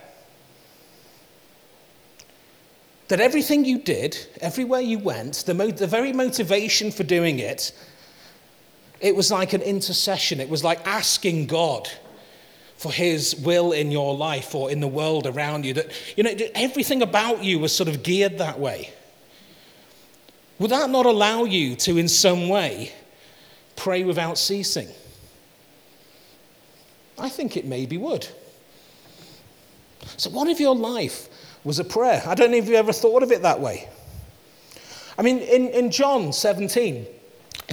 That 3.10 3.20
everything 3.20 3.65
you 3.65 3.80
did, 3.80 4.18
everywhere 4.42 4.82
you 4.82 4.98
went, 4.98 5.44
the, 5.46 5.53
mo- 5.53 5.72
the 5.72 5.88
very 5.88 6.13
motivation 6.13 6.92
for 6.92 7.03
doing 7.03 7.39
it 7.39 7.72
it 9.03 9.18
was 9.18 9.30
like 9.30 9.51
an 9.51 9.62
intercession. 9.62 10.39
It 10.39 10.50
was 10.50 10.63
like 10.63 10.88
asking 10.88 11.48
God 11.48 11.89
for 12.77 12.89
his 12.89 13.36
will 13.36 13.74
in 13.74 13.92
your 13.92 14.15
life 14.15 14.56
or 14.56 14.72
in 14.72 14.80
the 14.80 14.88
world 14.88 15.27
around 15.27 15.65
you. 15.65 15.74
That, 15.74 15.92
you 16.15 16.24
know, 16.24 16.34
everything 16.56 17.01
about 17.01 17.44
you 17.44 17.60
was 17.60 17.75
sort 17.75 17.89
of 17.89 18.01
geared 18.01 18.38
that 18.38 18.62
way. 18.62 18.94
Would 20.58 20.72
that 20.72 20.89
not 20.89 21.06
allow 21.06 21.44
you 21.44 21.75
to, 21.75 21.98
in 21.98 22.08
some 22.08 22.48
way, 22.48 22.94
pray 23.75 24.03
without 24.03 24.38
ceasing? 24.38 24.88
I 27.18 27.30
think 27.30 27.58
it 27.58 27.65
maybe 27.65 27.98
would. 27.98 28.27
So, 30.18 30.30
what 30.30 30.48
if 30.48 30.60
your 30.60 30.75
life 30.75 31.30
was 31.63 31.80
a 31.80 31.84
prayer? 31.84 32.22
I 32.25 32.36
don't 32.36 32.51
know 32.51 32.58
if 32.58 32.68
you 32.68 32.75
ever 32.75 32.94
thought 32.94 33.24
of 33.24 33.32
it 33.32 33.42
that 33.44 33.60
way. 33.60 33.88
I 35.18 35.22
mean, 35.22 35.39
in, 35.39 35.68
in 35.70 35.92
John 35.92 36.34
17, 36.34 37.06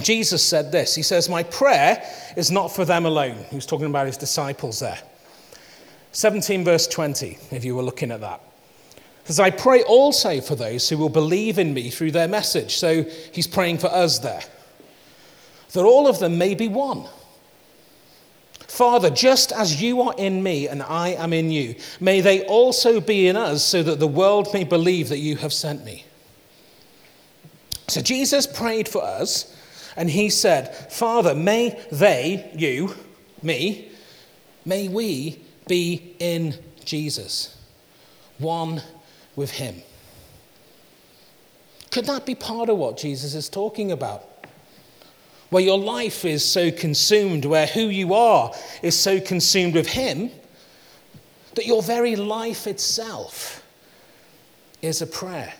Jesus 0.01 0.43
said 0.43 0.71
this 0.71 0.95
He 0.95 1.01
says, 1.01 1.27
My 1.27 1.43
prayer 1.43 2.03
is 2.37 2.51
not 2.51 2.73
for 2.73 2.85
them 2.85 3.05
alone. 3.05 3.37
He 3.49 3.55
was 3.55 3.65
talking 3.65 3.87
about 3.87 4.07
his 4.07 4.17
disciples 4.17 4.79
there. 4.79 4.99
17, 6.13 6.65
verse 6.65 6.87
20, 6.87 7.37
if 7.51 7.63
you 7.63 7.75
were 7.75 7.83
looking 7.83 8.11
at 8.11 8.21
that. 8.21 8.41
Says, 9.25 9.39
I 9.39 9.49
pray 9.49 9.81
also 9.83 10.41
for 10.41 10.55
those 10.55 10.89
who 10.89 10.97
will 10.97 11.09
believe 11.09 11.57
in 11.57 11.73
me 11.73 11.89
through 11.89 12.11
their 12.11 12.27
message. 12.27 12.75
So 12.75 13.03
he's 13.31 13.47
praying 13.47 13.77
for 13.77 13.87
us 13.87 14.19
there. 14.19 14.41
That 15.73 15.83
all 15.83 16.07
of 16.07 16.19
them 16.19 16.37
may 16.37 16.55
be 16.55 16.67
one. 16.67 17.05
Father, 18.67 19.09
just 19.09 19.51
as 19.51 19.81
you 19.81 20.01
are 20.01 20.15
in 20.17 20.41
me 20.41 20.67
and 20.67 20.81
I 20.81 21.09
am 21.09 21.33
in 21.33 21.51
you, 21.51 21.75
may 21.99 22.21
they 22.21 22.45
also 22.45 23.01
be 23.01 23.27
in 23.27 23.35
us 23.35 23.65
so 23.65 23.83
that 23.83 23.99
the 23.99 24.07
world 24.07 24.53
may 24.53 24.63
believe 24.63 25.09
that 25.09 25.17
you 25.17 25.35
have 25.35 25.51
sent 25.51 25.83
me. 25.83 26.05
So 27.87 28.01
Jesus 28.01 28.47
prayed 28.47 28.87
for 28.87 29.03
us 29.03 29.53
and 29.97 30.09
he 30.09 30.29
said, 30.29 30.73
Father, 30.91 31.35
may 31.35 31.77
they, 31.91 32.49
you, 32.55 32.95
me, 33.43 33.91
may 34.65 34.87
we 34.87 35.41
be 35.67 36.15
in 36.19 36.55
Jesus, 36.85 37.57
one 38.37 38.81
with 39.35 39.51
him. 39.51 39.81
Could 41.91 42.05
that 42.05 42.25
be 42.25 42.35
part 42.35 42.69
of 42.69 42.77
what 42.77 42.97
Jesus 42.97 43.35
is 43.35 43.49
talking 43.49 43.91
about? 43.91 44.30
Where 45.51 45.61
your 45.61 45.77
life 45.77 46.23
is 46.23 46.43
so 46.43 46.71
consumed, 46.71 47.43
where 47.43 47.67
who 47.67 47.81
you 47.81 48.13
are 48.13 48.53
is 48.81 48.97
so 48.97 49.19
consumed 49.19 49.75
with 49.75 49.87
Him, 49.87 50.31
that 51.55 51.65
your 51.65 51.83
very 51.83 52.15
life 52.15 52.67
itself 52.67 53.61
is 54.81 55.01
a 55.01 55.07
prayer 55.07 55.53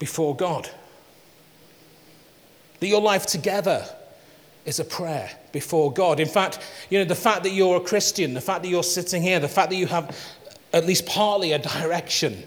before 0.00 0.34
God. 0.34 0.68
That 2.80 2.88
your 2.88 3.00
life 3.00 3.24
together 3.24 3.86
is 4.64 4.80
a 4.80 4.84
prayer 4.84 5.30
before 5.52 5.92
God. 5.92 6.18
In 6.18 6.26
fact, 6.26 6.58
you 6.90 6.98
know, 6.98 7.04
the 7.04 7.14
fact 7.14 7.44
that 7.44 7.50
you're 7.50 7.76
a 7.76 7.80
Christian, 7.80 8.34
the 8.34 8.40
fact 8.40 8.62
that 8.64 8.68
you're 8.68 8.82
sitting 8.82 9.22
here, 9.22 9.38
the 9.38 9.48
fact 9.48 9.70
that 9.70 9.76
you 9.76 9.86
have 9.86 10.18
at 10.72 10.86
least 10.86 11.06
partly 11.06 11.52
a 11.52 11.58
direction 11.60 12.42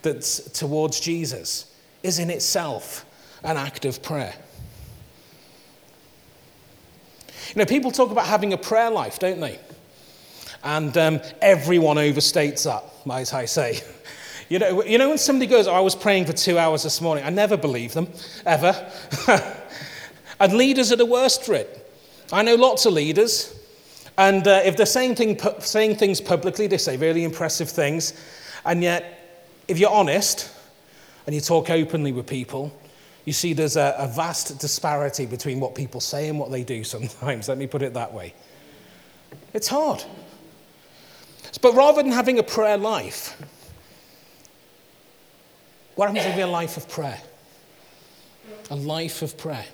that's 0.00 0.40
towards 0.58 1.00
Jesus, 1.00 1.66
is 2.02 2.18
in 2.18 2.30
itself 2.30 3.04
an 3.42 3.58
act 3.58 3.84
of 3.84 4.02
prayer. 4.02 4.34
You 7.48 7.56
know, 7.56 7.66
people 7.66 7.90
talk 7.90 8.10
about 8.10 8.26
having 8.26 8.52
a 8.52 8.58
prayer 8.58 8.90
life, 8.90 9.18
don't 9.18 9.40
they? 9.40 9.58
And 10.62 10.96
um, 10.96 11.20
everyone 11.40 11.96
overstates 11.96 12.64
that, 12.64 12.84
might 13.06 13.32
I 13.34 13.44
say. 13.44 13.80
You 14.48 14.60
know, 14.60 14.84
you 14.84 14.96
know, 14.96 15.08
when 15.08 15.18
somebody 15.18 15.50
goes, 15.50 15.66
oh, 15.66 15.72
I 15.72 15.80
was 15.80 15.96
praying 15.96 16.26
for 16.26 16.32
two 16.32 16.56
hours 16.56 16.84
this 16.84 17.00
morning, 17.00 17.24
I 17.24 17.30
never 17.30 17.56
believe 17.56 17.94
them, 17.94 18.06
ever. 18.44 18.92
and 20.38 20.52
leaders 20.52 20.92
are 20.92 20.96
the 20.96 21.04
worst 21.04 21.42
for 21.42 21.54
it. 21.54 21.92
I 22.30 22.44
know 22.44 22.54
lots 22.54 22.86
of 22.86 22.92
leaders 22.92 23.56
and 24.18 24.46
uh, 24.48 24.62
if 24.64 24.76
they're 24.76 24.86
saying, 24.86 25.16
thing, 25.16 25.38
saying 25.60 25.96
things 25.96 26.20
publicly, 26.20 26.66
they 26.66 26.78
say 26.78 26.96
really 26.96 27.24
impressive 27.24 27.68
things. 27.68 28.14
And 28.64 28.82
yet, 28.82 29.44
if 29.68 29.78
you're 29.78 29.90
honest 29.90 30.50
and 31.26 31.34
you 31.34 31.40
talk 31.40 31.68
openly 31.70 32.12
with 32.12 32.26
people, 32.26 32.72
you 33.26 33.32
see 33.32 33.52
there's 33.52 33.76
a, 33.76 33.94
a 33.98 34.06
vast 34.06 34.58
disparity 34.60 35.26
between 35.26 35.58
what 35.58 35.74
people 35.74 36.00
say 36.00 36.28
and 36.28 36.38
what 36.38 36.50
they 36.50 36.62
do 36.62 36.84
sometimes. 36.84 37.48
Let 37.50 37.58
me 37.58 37.66
put 37.66 37.82
it 37.82 37.92
that 37.94 38.14
way. 38.14 38.32
It's 39.52 39.68
hard. 39.68 40.02
But 41.60 41.74
rather 41.74 42.02
than 42.02 42.12
having 42.12 42.38
a 42.38 42.42
prayer 42.42 42.78
life, 42.78 43.36
what 45.96 46.06
happens 46.06 46.24
if 46.24 46.36
we 46.36 46.40
have 46.40 46.48
a 46.48 46.52
life 46.52 46.76
of 46.76 46.88
prayer? 46.88 47.20
A 48.70 48.76
life 48.76 49.22
of 49.22 49.36
prayer. 49.36 49.66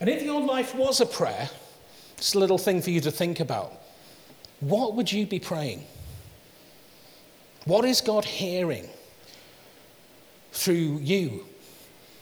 And 0.00 0.10
if 0.10 0.22
your 0.22 0.40
life 0.40 0.74
was 0.74 1.00
a 1.00 1.06
prayer, 1.06 1.48
just 2.16 2.34
a 2.34 2.38
little 2.38 2.58
thing 2.58 2.82
for 2.82 2.90
you 2.90 3.00
to 3.02 3.10
think 3.12 3.38
about. 3.38 3.72
What 4.58 4.96
would 4.96 5.12
you 5.12 5.24
be 5.24 5.38
praying? 5.38 5.84
What 7.64 7.84
is 7.84 8.00
God 8.00 8.24
hearing 8.24 8.88
through 10.56 10.98
you, 11.02 11.44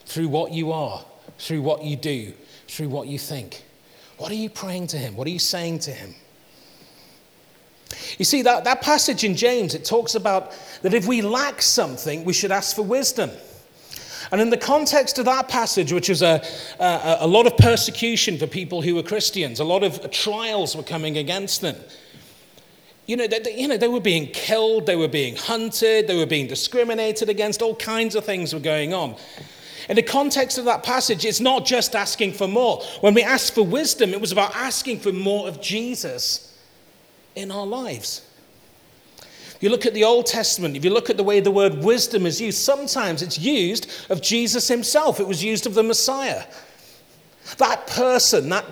through 0.06 0.28
what 0.28 0.52
you 0.52 0.72
are, 0.72 1.04
through 1.38 1.62
what 1.62 1.84
you 1.84 1.96
do, 1.96 2.32
through 2.68 2.88
what 2.88 3.06
you 3.06 3.18
think? 3.18 3.64
What 4.18 4.30
are 4.32 4.36
you 4.36 4.50
praying 4.50 4.88
to 4.88 4.98
Him? 4.98 5.16
What 5.16 5.26
are 5.26 5.30
you 5.30 5.38
saying 5.38 5.78
to 5.80 5.92
Him? 5.92 6.14
You 8.18 8.24
see, 8.24 8.42
that, 8.42 8.64
that 8.64 8.82
passage 8.82 9.22
in 9.22 9.36
James, 9.36 9.74
it 9.74 9.84
talks 9.84 10.16
about 10.16 10.52
that 10.82 10.94
if 10.94 11.06
we 11.06 11.22
lack 11.22 11.62
something, 11.62 12.24
we 12.24 12.32
should 12.32 12.50
ask 12.50 12.74
for 12.74 12.82
wisdom. 12.82 13.30
And 14.32 14.40
in 14.40 14.50
the 14.50 14.56
context 14.56 15.18
of 15.18 15.26
that 15.26 15.48
passage, 15.48 15.92
which 15.92 16.08
was 16.08 16.22
a, 16.22 16.42
a, 16.80 17.18
a 17.20 17.26
lot 17.26 17.46
of 17.46 17.56
persecution 17.56 18.36
for 18.36 18.46
people 18.48 18.82
who 18.82 18.96
were 18.96 19.02
Christians, 19.02 19.60
a 19.60 19.64
lot 19.64 19.84
of 19.84 20.10
trials 20.10 20.74
were 20.74 20.82
coming 20.82 21.18
against 21.18 21.60
them. 21.60 21.76
You 23.06 23.16
know, 23.16 23.26
they, 23.26 23.54
you 23.54 23.68
know, 23.68 23.76
they 23.76 23.88
were 23.88 24.00
being 24.00 24.28
killed, 24.28 24.86
they 24.86 24.96
were 24.96 25.08
being 25.08 25.36
hunted, 25.36 26.06
they 26.06 26.16
were 26.16 26.26
being 26.26 26.46
discriminated 26.46 27.28
against, 27.28 27.60
all 27.60 27.76
kinds 27.76 28.14
of 28.14 28.24
things 28.24 28.54
were 28.54 28.60
going 28.60 28.94
on. 28.94 29.16
In 29.88 29.96
the 29.96 30.02
context 30.02 30.56
of 30.56 30.64
that 30.64 30.82
passage, 30.82 31.26
it's 31.26 31.40
not 31.40 31.66
just 31.66 31.94
asking 31.94 32.32
for 32.32 32.48
more. 32.48 32.82
When 33.00 33.12
we 33.12 33.22
ask 33.22 33.52
for 33.52 33.62
wisdom, 33.62 34.10
it 34.10 34.20
was 34.20 34.32
about 34.32 34.56
asking 34.56 35.00
for 35.00 35.12
more 35.12 35.46
of 35.46 35.60
Jesus 35.60 36.58
in 37.34 37.50
our 37.50 37.66
lives 37.66 38.22
you 39.64 39.70
look 39.70 39.86
at 39.86 39.94
the 39.94 40.04
Old 40.04 40.26
Testament, 40.26 40.76
if 40.76 40.84
you 40.84 40.90
look 40.90 41.08
at 41.08 41.16
the 41.16 41.24
way 41.24 41.40
the 41.40 41.50
word 41.50 41.82
wisdom 41.82 42.26
is 42.26 42.38
used, 42.38 42.58
sometimes 42.58 43.22
it's 43.22 43.38
used 43.38 43.90
of 44.10 44.20
Jesus 44.20 44.68
himself, 44.68 45.20
it 45.20 45.26
was 45.26 45.42
used 45.42 45.66
of 45.66 45.72
the 45.72 45.82
Messiah. 45.82 46.44
That 47.56 47.86
person, 47.86 48.50
that 48.50 48.66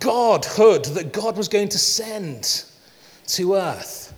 Godhood 0.00 0.86
that 0.86 1.12
God 1.12 1.36
was 1.36 1.46
going 1.46 1.68
to 1.68 1.78
send 1.78 2.64
to 3.26 3.54
earth. 3.54 4.14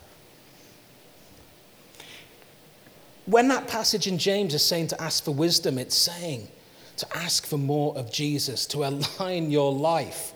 When 3.27 3.49
that 3.49 3.69
passage 3.69 4.07
in 4.07 4.19
James 4.19 4.55
is 4.55 4.63
saying 4.63 4.89
to 4.89 5.03
ask 5.03 5.25
for 5.25 5.31
wisdom, 5.31 5.79
it's 5.79 5.97
saying 5.97 6.49
to 6.97 7.17
ask 7.17 7.47
for 7.47 7.57
more 7.57 7.97
of 7.97 8.13
Jesus, 8.13 8.67
to 8.67 8.85
align 8.85 9.51
your 9.51 9.73
life 9.73 10.33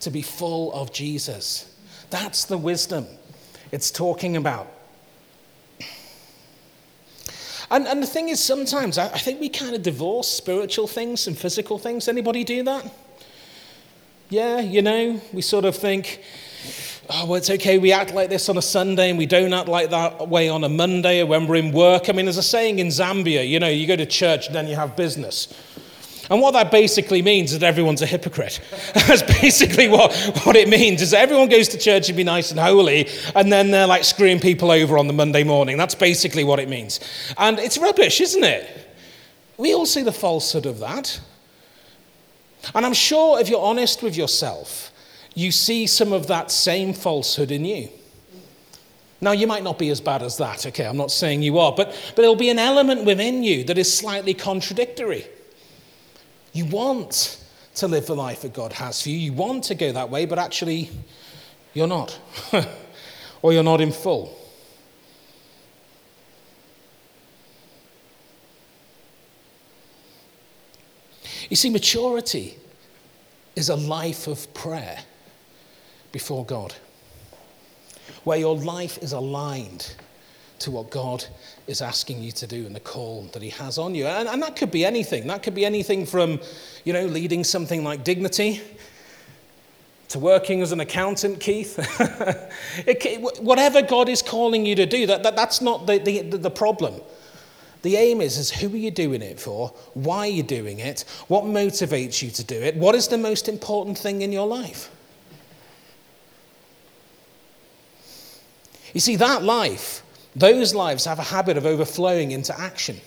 to 0.00 0.10
be 0.10 0.22
full 0.22 0.72
of 0.72 0.92
Jesus. 0.92 1.74
That's 2.10 2.44
the 2.44 2.58
wisdom 2.58 3.06
it's 3.72 3.90
talking 3.90 4.36
about. 4.36 4.68
And, 7.70 7.88
and 7.88 8.02
the 8.02 8.06
thing 8.06 8.28
is, 8.28 8.38
sometimes 8.38 8.98
I, 8.98 9.06
I 9.06 9.18
think 9.18 9.40
we 9.40 9.48
kind 9.48 9.74
of 9.74 9.82
divorce 9.82 10.28
spiritual 10.28 10.86
things 10.86 11.26
and 11.26 11.36
physical 11.36 11.78
things. 11.78 12.06
Anybody 12.06 12.44
do 12.44 12.62
that? 12.64 12.92
Yeah, 14.28 14.60
you 14.60 14.82
know, 14.82 15.20
we 15.32 15.40
sort 15.40 15.64
of 15.64 15.74
think, 15.74 16.22
oh, 17.14 17.26
well, 17.26 17.34
it's 17.34 17.50
okay, 17.50 17.78
we 17.78 17.92
act 17.92 18.14
like 18.14 18.30
this 18.30 18.48
on 18.48 18.56
a 18.56 18.62
Sunday 18.62 19.10
and 19.10 19.18
we 19.18 19.26
don't 19.26 19.52
act 19.52 19.68
like 19.68 19.90
that 19.90 20.28
way 20.28 20.48
on 20.48 20.64
a 20.64 20.68
Monday 20.68 21.20
or 21.20 21.26
when 21.26 21.46
we're 21.46 21.56
in 21.56 21.72
work. 21.72 22.08
I 22.08 22.12
mean, 22.12 22.26
there's 22.26 22.38
a 22.38 22.42
saying 22.42 22.78
in 22.78 22.88
Zambia, 22.88 23.46
you 23.46 23.60
know, 23.60 23.68
you 23.68 23.86
go 23.86 23.96
to 23.96 24.06
church 24.06 24.46
and 24.46 24.54
then 24.54 24.66
you 24.66 24.76
have 24.76 24.96
business. 24.96 25.52
And 26.30 26.40
what 26.40 26.52
that 26.52 26.70
basically 26.70 27.20
means 27.20 27.52
is 27.52 27.58
that 27.58 27.66
everyone's 27.66 28.00
a 28.00 28.06
hypocrite. 28.06 28.60
That's 28.94 29.22
basically 29.40 29.88
what, 29.88 30.14
what 30.44 30.56
it 30.56 30.68
means, 30.68 31.02
is 31.02 31.10
that 31.10 31.20
everyone 31.20 31.48
goes 31.48 31.68
to 31.68 31.78
church 31.78 32.08
and 32.08 32.16
be 32.16 32.24
nice 32.24 32.50
and 32.50 32.60
holy, 32.60 33.08
and 33.34 33.52
then 33.52 33.70
they're 33.70 33.86
like 33.86 34.04
screwing 34.04 34.40
people 34.40 34.70
over 34.70 34.96
on 34.96 35.08
the 35.08 35.12
Monday 35.12 35.44
morning. 35.44 35.76
That's 35.76 35.94
basically 35.94 36.44
what 36.44 36.58
it 36.58 36.68
means. 36.68 37.00
And 37.36 37.58
it's 37.58 37.76
rubbish, 37.76 38.20
isn't 38.20 38.44
it? 38.44 38.94
We 39.58 39.74
all 39.74 39.84
see 39.84 40.02
the 40.02 40.12
falsehood 40.12 40.64
of 40.64 40.78
that. 40.78 41.20
And 42.74 42.86
I'm 42.86 42.94
sure 42.94 43.40
if 43.40 43.48
you're 43.48 43.60
honest 43.60 44.02
with 44.02 44.16
yourself, 44.16 44.91
you 45.34 45.50
see 45.50 45.86
some 45.86 46.12
of 46.12 46.26
that 46.26 46.50
same 46.50 46.92
falsehood 46.92 47.50
in 47.50 47.64
you. 47.64 47.88
Now, 49.20 49.30
you 49.30 49.46
might 49.46 49.62
not 49.62 49.78
be 49.78 49.88
as 49.90 50.00
bad 50.00 50.22
as 50.22 50.36
that, 50.38 50.66
okay? 50.66 50.84
I'm 50.84 50.96
not 50.96 51.12
saying 51.12 51.42
you 51.42 51.58
are, 51.58 51.72
but, 51.72 51.90
but 52.08 52.16
there'll 52.16 52.34
be 52.34 52.50
an 52.50 52.58
element 52.58 53.04
within 53.04 53.44
you 53.44 53.62
that 53.64 53.78
is 53.78 53.92
slightly 53.96 54.34
contradictory. 54.34 55.26
You 56.52 56.66
want 56.66 57.40
to 57.76 57.86
live 57.86 58.06
the 58.06 58.16
life 58.16 58.42
that 58.42 58.52
God 58.52 58.72
has 58.72 59.00
for 59.00 59.10
you. 59.10 59.16
You 59.16 59.32
want 59.32 59.64
to 59.64 59.76
go 59.76 59.92
that 59.92 60.10
way, 60.10 60.26
but 60.26 60.40
actually, 60.40 60.90
you're 61.72 61.86
not. 61.86 62.18
or 63.42 63.52
you're 63.52 63.62
not 63.62 63.80
in 63.80 63.92
full. 63.92 64.36
You 71.48 71.56
see, 71.56 71.70
maturity 71.70 72.56
is 73.54 73.68
a 73.68 73.76
life 73.76 74.26
of 74.26 74.52
prayer 74.52 74.98
before 76.12 76.44
God, 76.44 76.74
where 78.24 78.38
your 78.38 78.56
life 78.56 78.98
is 78.98 79.12
aligned 79.12 79.94
to 80.60 80.70
what 80.70 80.90
God 80.90 81.24
is 81.66 81.82
asking 81.82 82.22
you 82.22 82.30
to 82.32 82.46
do 82.46 82.66
and 82.66 82.74
the 82.74 82.80
call 82.80 83.22
that 83.32 83.42
He 83.42 83.50
has 83.50 83.78
on 83.78 83.94
you. 83.94 84.06
And, 84.06 84.28
and 84.28 84.42
that 84.42 84.54
could 84.56 84.70
be 84.70 84.84
anything. 84.84 85.26
That 85.26 85.42
could 85.42 85.54
be 85.54 85.64
anything 85.64 86.06
from, 86.06 86.40
you 86.84 86.92
know, 86.92 87.06
leading 87.06 87.42
something 87.42 87.82
like 87.82 88.04
dignity 88.04 88.60
to 90.08 90.18
working 90.18 90.60
as 90.60 90.72
an 90.72 90.80
accountant, 90.80 91.40
Keith. 91.40 91.78
it, 92.86 93.42
whatever 93.42 93.82
God 93.82 94.08
is 94.08 94.22
calling 94.22 94.64
you 94.66 94.76
to 94.76 94.86
do, 94.86 95.06
that, 95.06 95.22
that, 95.22 95.34
that's 95.34 95.60
not 95.60 95.86
the, 95.86 95.98
the, 95.98 96.20
the 96.20 96.50
problem. 96.50 97.00
The 97.80 97.96
aim 97.96 98.20
is, 98.20 98.38
is 98.38 98.50
who 98.50 98.68
are 98.68 98.76
you 98.76 98.90
doing 98.90 99.22
it 99.22 99.40
for? 99.40 99.68
Why 99.94 100.18
are 100.18 100.30
you 100.30 100.42
doing 100.44 100.78
it? 100.78 101.04
What 101.26 101.44
motivates 101.44 102.22
you 102.22 102.30
to 102.30 102.44
do 102.44 102.54
it? 102.54 102.76
What 102.76 102.94
is 102.94 103.08
the 103.08 103.18
most 103.18 103.48
important 103.48 103.98
thing 103.98 104.22
in 104.22 104.30
your 104.30 104.46
life? 104.46 104.90
You 108.92 109.00
see, 109.00 109.16
that 109.16 109.42
life, 109.42 110.02
those 110.36 110.74
lives 110.74 111.04
have 111.04 111.18
a 111.18 111.22
habit 111.22 111.56
of 111.56 111.66
overflowing 111.66 112.32
into 112.32 112.58
action. 112.58 113.00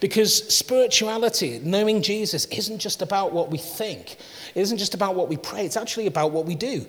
Because 0.00 0.54
spirituality, 0.54 1.60
knowing 1.62 2.02
Jesus, 2.02 2.46
isn't 2.46 2.78
just 2.78 3.02
about 3.02 3.32
what 3.32 3.50
we 3.50 3.58
think, 3.58 4.16
it 4.54 4.60
isn't 4.60 4.78
just 4.78 4.94
about 4.94 5.14
what 5.14 5.28
we 5.28 5.36
pray, 5.36 5.64
it's 5.64 5.76
actually 5.76 6.06
about 6.06 6.32
what 6.32 6.46
we 6.46 6.54
do. 6.54 6.86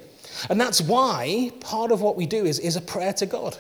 And 0.50 0.60
that's 0.60 0.82
why 0.82 1.52
part 1.60 1.92
of 1.92 2.02
what 2.02 2.16
we 2.16 2.26
do 2.26 2.46
is, 2.46 2.60
is 2.60 2.76
a 2.76 2.82
prayer 2.82 3.14
to 3.14 3.26
God. 3.26 3.58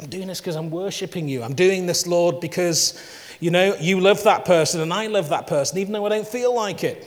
I'm 0.00 0.08
doing 0.08 0.26
this 0.28 0.40
because 0.40 0.56
I'm 0.56 0.70
worshiping 0.70 1.28
you. 1.28 1.42
I'm 1.42 1.54
doing 1.54 1.86
this, 1.86 2.06
Lord, 2.06 2.40
because, 2.40 3.00
you 3.38 3.50
know, 3.50 3.76
you 3.76 4.00
love 4.00 4.22
that 4.24 4.44
person 4.44 4.80
and 4.80 4.92
I 4.92 5.06
love 5.06 5.28
that 5.28 5.46
person, 5.46 5.78
even 5.78 5.92
though 5.92 6.06
I 6.06 6.08
don't 6.08 6.26
feel 6.26 6.54
like 6.54 6.84
it. 6.84 7.06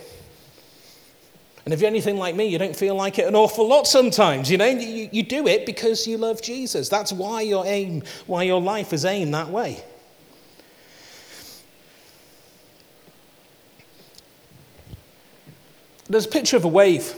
And 1.66 1.74
if 1.74 1.80
you're 1.80 1.90
anything 1.90 2.18
like 2.18 2.36
me, 2.36 2.46
you 2.46 2.58
don't 2.58 2.76
feel 2.76 2.96
like 2.96 3.20
it 3.20 3.28
an 3.28 3.36
awful 3.36 3.68
lot 3.68 3.88
sometimes. 3.88 4.52
You 4.52 4.58
know, 4.58 4.66
you, 4.66 5.10
you 5.12 5.24
do 5.24 5.48
it 5.48 5.66
because 5.66 6.06
you 6.06 6.18
love 6.18 6.42
Jesus. 6.42 6.90
That's 6.90 7.14
why 7.14 7.42
your 7.42 7.66
aim, 7.66 8.04
why 8.28 8.44
your 8.44 8.60
life 8.60 8.92
is 8.92 9.06
aimed 9.06 9.34
that 9.34 9.50
way. 9.50 9.82
There's 16.10 16.26
a 16.26 16.30
picture 16.30 16.58
of 16.58 16.66
a 16.66 16.68
wave 16.68 17.16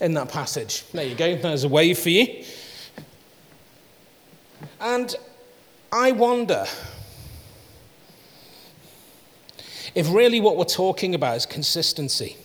in 0.00 0.14
that 0.14 0.30
passage. 0.30 0.84
There 0.92 1.04
you 1.04 1.14
go. 1.14 1.36
There's 1.36 1.64
a 1.64 1.68
wave 1.68 1.98
for 1.98 2.08
you. 2.08 2.44
And 4.80 5.14
I 5.92 6.12
wonder 6.12 6.64
if 9.94 10.10
really 10.10 10.40
what 10.40 10.56
we're 10.56 10.64
talking 10.64 11.14
about 11.14 11.36
is 11.36 11.46
consistency. 11.46 12.36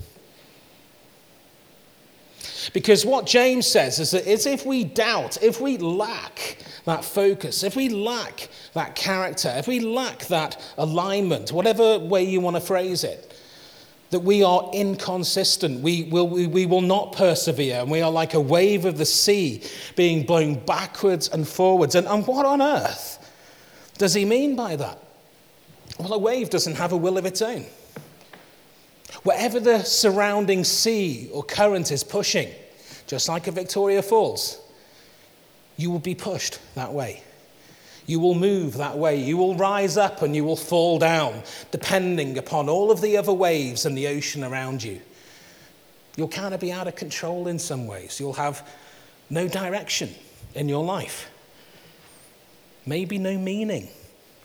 Because 2.74 3.06
what 3.06 3.26
James 3.26 3.66
says 3.66 4.00
is 4.00 4.12
that 4.12 4.28
if 4.28 4.66
we 4.66 4.84
doubt, 4.84 5.42
if 5.42 5.60
we 5.60 5.78
lack 5.78 6.58
that 6.86 7.04
focus, 7.04 7.64
if 7.64 7.76
we 7.76 7.90
lack 7.90 8.50
that 8.74 8.96
character, 8.96 9.52
if 9.56 9.68
we 9.68 9.80
lack 9.80 10.28
that 10.28 10.62
alignment, 10.78 11.52
whatever 11.52 12.00
way 12.00 12.24
you 12.24 12.40
want 12.42 12.56
to 12.56 12.62
phrase 12.62 13.04
it, 13.04 13.30
that 14.10 14.20
we 14.20 14.44
are 14.44 14.70
inconsistent. 14.74 15.82
We 15.82 16.04
will, 16.04 16.28
we, 16.28 16.48
we 16.48 16.66
will 16.66 16.82
not 16.82 17.14
persevere. 17.14 17.82
And 17.82 17.92
we 17.92 18.02
are 18.02 18.12
like 18.12 18.34
a 18.34 18.42
wave 18.42 18.86
of 18.86 18.98
the 18.98 19.06
sea 19.06 19.64
being 19.96 20.26
blown 20.26 20.56
backwards 20.56 21.28
and 21.30 21.48
forwards. 21.48 21.96
And, 21.96 22.08
and 22.08 22.26
what 22.26 22.46
on 22.46 22.62
earth 22.62 23.18
does 23.98 24.14
he 24.14 24.26
mean 24.26 24.56
by 24.56 24.76
that? 24.78 25.04
Well, 26.00 26.14
a 26.14 26.18
wave 26.18 26.50
doesn't 26.50 26.76
have 26.76 26.92
a 26.92 26.98
will 26.98 27.18
of 27.18 27.26
its 27.26 27.42
own. 27.42 27.66
Wherever 29.24 29.60
the 29.60 29.84
surrounding 29.84 30.64
sea 30.64 31.30
or 31.34 31.44
current 31.44 31.92
is 31.92 32.04
pushing, 32.04 32.50
just 33.10 33.28
like 33.28 33.48
a 33.48 33.52
Victoria 33.52 34.04
Falls, 34.04 34.62
you 35.78 35.90
will 35.90 35.98
be 35.98 36.14
pushed 36.14 36.60
that 36.76 36.94
way. 36.94 37.24
You 38.06 38.20
will 38.20 38.36
move 38.36 38.78
that 38.78 39.00
way. 39.00 39.20
You 39.20 39.36
will 39.36 39.56
rise 39.56 39.98
up 39.98 40.22
and 40.22 40.36
you 40.36 40.44
will 40.44 40.56
fall 40.56 41.00
down, 41.00 41.42
depending 41.72 42.38
upon 42.38 42.70
all 42.70 42.92
of 42.92 43.02
the 43.02 43.18
other 43.18 43.34
waves 43.34 43.88
and 43.88 43.98
the 43.98 44.08
ocean 44.08 44.44
around 44.44 44.84
you. 44.84 45.02
You'll 46.18 46.28
kind 46.28 46.54
of 46.54 46.60
be 46.60 46.72
out 46.72 46.88
of 46.88 46.96
control 46.96 47.48
in 47.48 47.58
some 47.58 47.88
ways. 47.88 48.20
You'll 48.20 48.34
have 48.34 48.68
no 49.32 49.48
direction 49.48 50.14
in 50.54 50.70
your 50.70 50.84
life, 50.84 51.32
maybe 52.86 53.18
no 53.18 53.40
meaning 53.40 53.90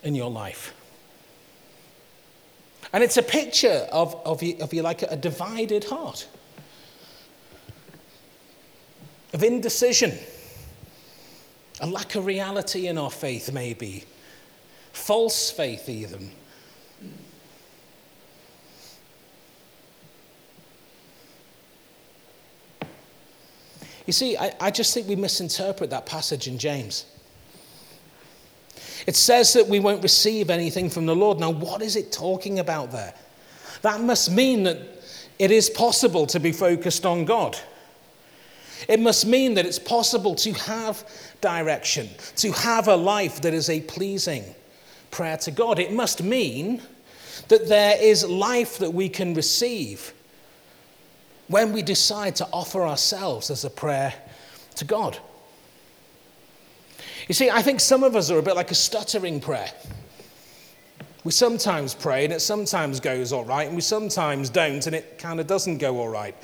in 0.03 0.15
your 0.15 0.31
life. 0.31 0.73
And 2.95 3.05
it's 3.05 3.19
a 3.19 3.23
picture 3.23 3.87
of, 3.93 4.15
of, 4.25 4.43
you, 4.43 4.57
of 4.63 4.73
you 4.73 4.81
like 4.81 5.03
a 5.03 5.17
divided 5.17 5.85
heart, 5.85 6.27
of 9.35 9.43
indecision 9.43 10.13
a 11.81 11.87
lack 11.87 12.15
of 12.15 12.25
reality 12.25 12.87
in 12.87 12.99
our 12.99 13.11
faith, 13.11 13.53
maybe. 13.53 14.05
False 14.93 15.51
faith, 15.51 15.89
even. 15.89 16.31
You 24.07 24.13
see, 24.13 24.37
I, 24.37 24.55
I 24.61 24.71
just 24.71 24.95
think 24.95 25.09
we 25.09 25.17
misinterpret 25.17 25.91
that 25.91 26.07
passage 26.07 26.47
in 26.47 26.59
James. 26.59 27.07
It 29.07 29.17
says 29.17 29.53
that 29.55 29.67
we 29.67 29.81
won't 29.81 30.03
receive 30.03 30.51
anything 30.51 30.89
from 30.89 31.07
the 31.07 31.17
Lord. 31.17 31.41
Now, 31.41 31.51
what 31.51 31.83
is 31.83 31.97
it 31.97 32.13
talking 32.13 32.61
about 32.61 32.93
there? 32.93 33.15
That 33.83 34.01
must 34.01 34.31
mean 34.31 34.63
that 34.63 34.79
it 35.39 35.51
is 35.51 35.69
possible 35.69 36.27
to 36.29 36.39
be 36.39 36.53
focused 36.53 37.05
on 37.05 37.25
God. 37.25 37.59
It 38.89 39.01
must 39.01 39.27
mean 39.27 39.55
that 39.55 39.67
it's 39.67 39.79
possible 39.79 40.35
to 40.37 40.53
have 40.53 41.09
direction, 41.41 42.09
to 42.37 42.53
have 42.53 42.89
a 42.89 42.97
life 42.97 43.41
that 43.43 43.55
is 43.55 43.71
a 43.71 43.81
pleasing 43.81 44.45
prayer 45.11 45.37
to 45.39 45.51
God. 45.51 45.79
It 45.79 45.93
must 45.93 46.23
mean 46.23 46.83
that 47.49 47.69
there 47.69 47.97
is 48.01 48.25
life 48.27 48.79
that 48.79 48.93
we 48.93 49.09
can 49.09 49.35
receive 49.35 50.13
when 51.49 51.73
we 51.73 51.83
decide 51.83 52.37
to 52.37 52.49
offer 52.53 52.83
ourselves 52.83 53.51
as 53.51 53.65
a 53.65 53.71
prayer 53.71 54.15
to 54.77 54.85
God. 54.85 55.19
You 57.29 57.35
see, 57.35 57.51
I 57.51 57.63
think 57.63 57.81
some 57.81 58.03
of 58.03 58.17
us 58.17 58.31
are 58.31 58.39
a 58.39 58.43
bit 58.43 58.57
like 58.57 58.71
a 58.71 58.75
stuttering 58.75 59.41
prayer. 59.41 59.71
We 61.23 61.33
sometimes 61.33 61.95
pray 61.95 62.25
and 62.25 62.35
it 62.35 62.41
sometimes 62.41 63.01
goes 63.01 63.33
all 63.33 63.45
right, 63.45 63.67
and 63.67 63.75
we 63.75 63.81
sometimes 63.81 64.51
don't 64.51 64.87
and 64.87 64.95
it 64.95 65.19
kind 65.19 65.41
of 65.41 65.47
doesn't 65.47 65.79
go 65.79 65.99
all 65.99 66.09
right. 66.09 66.37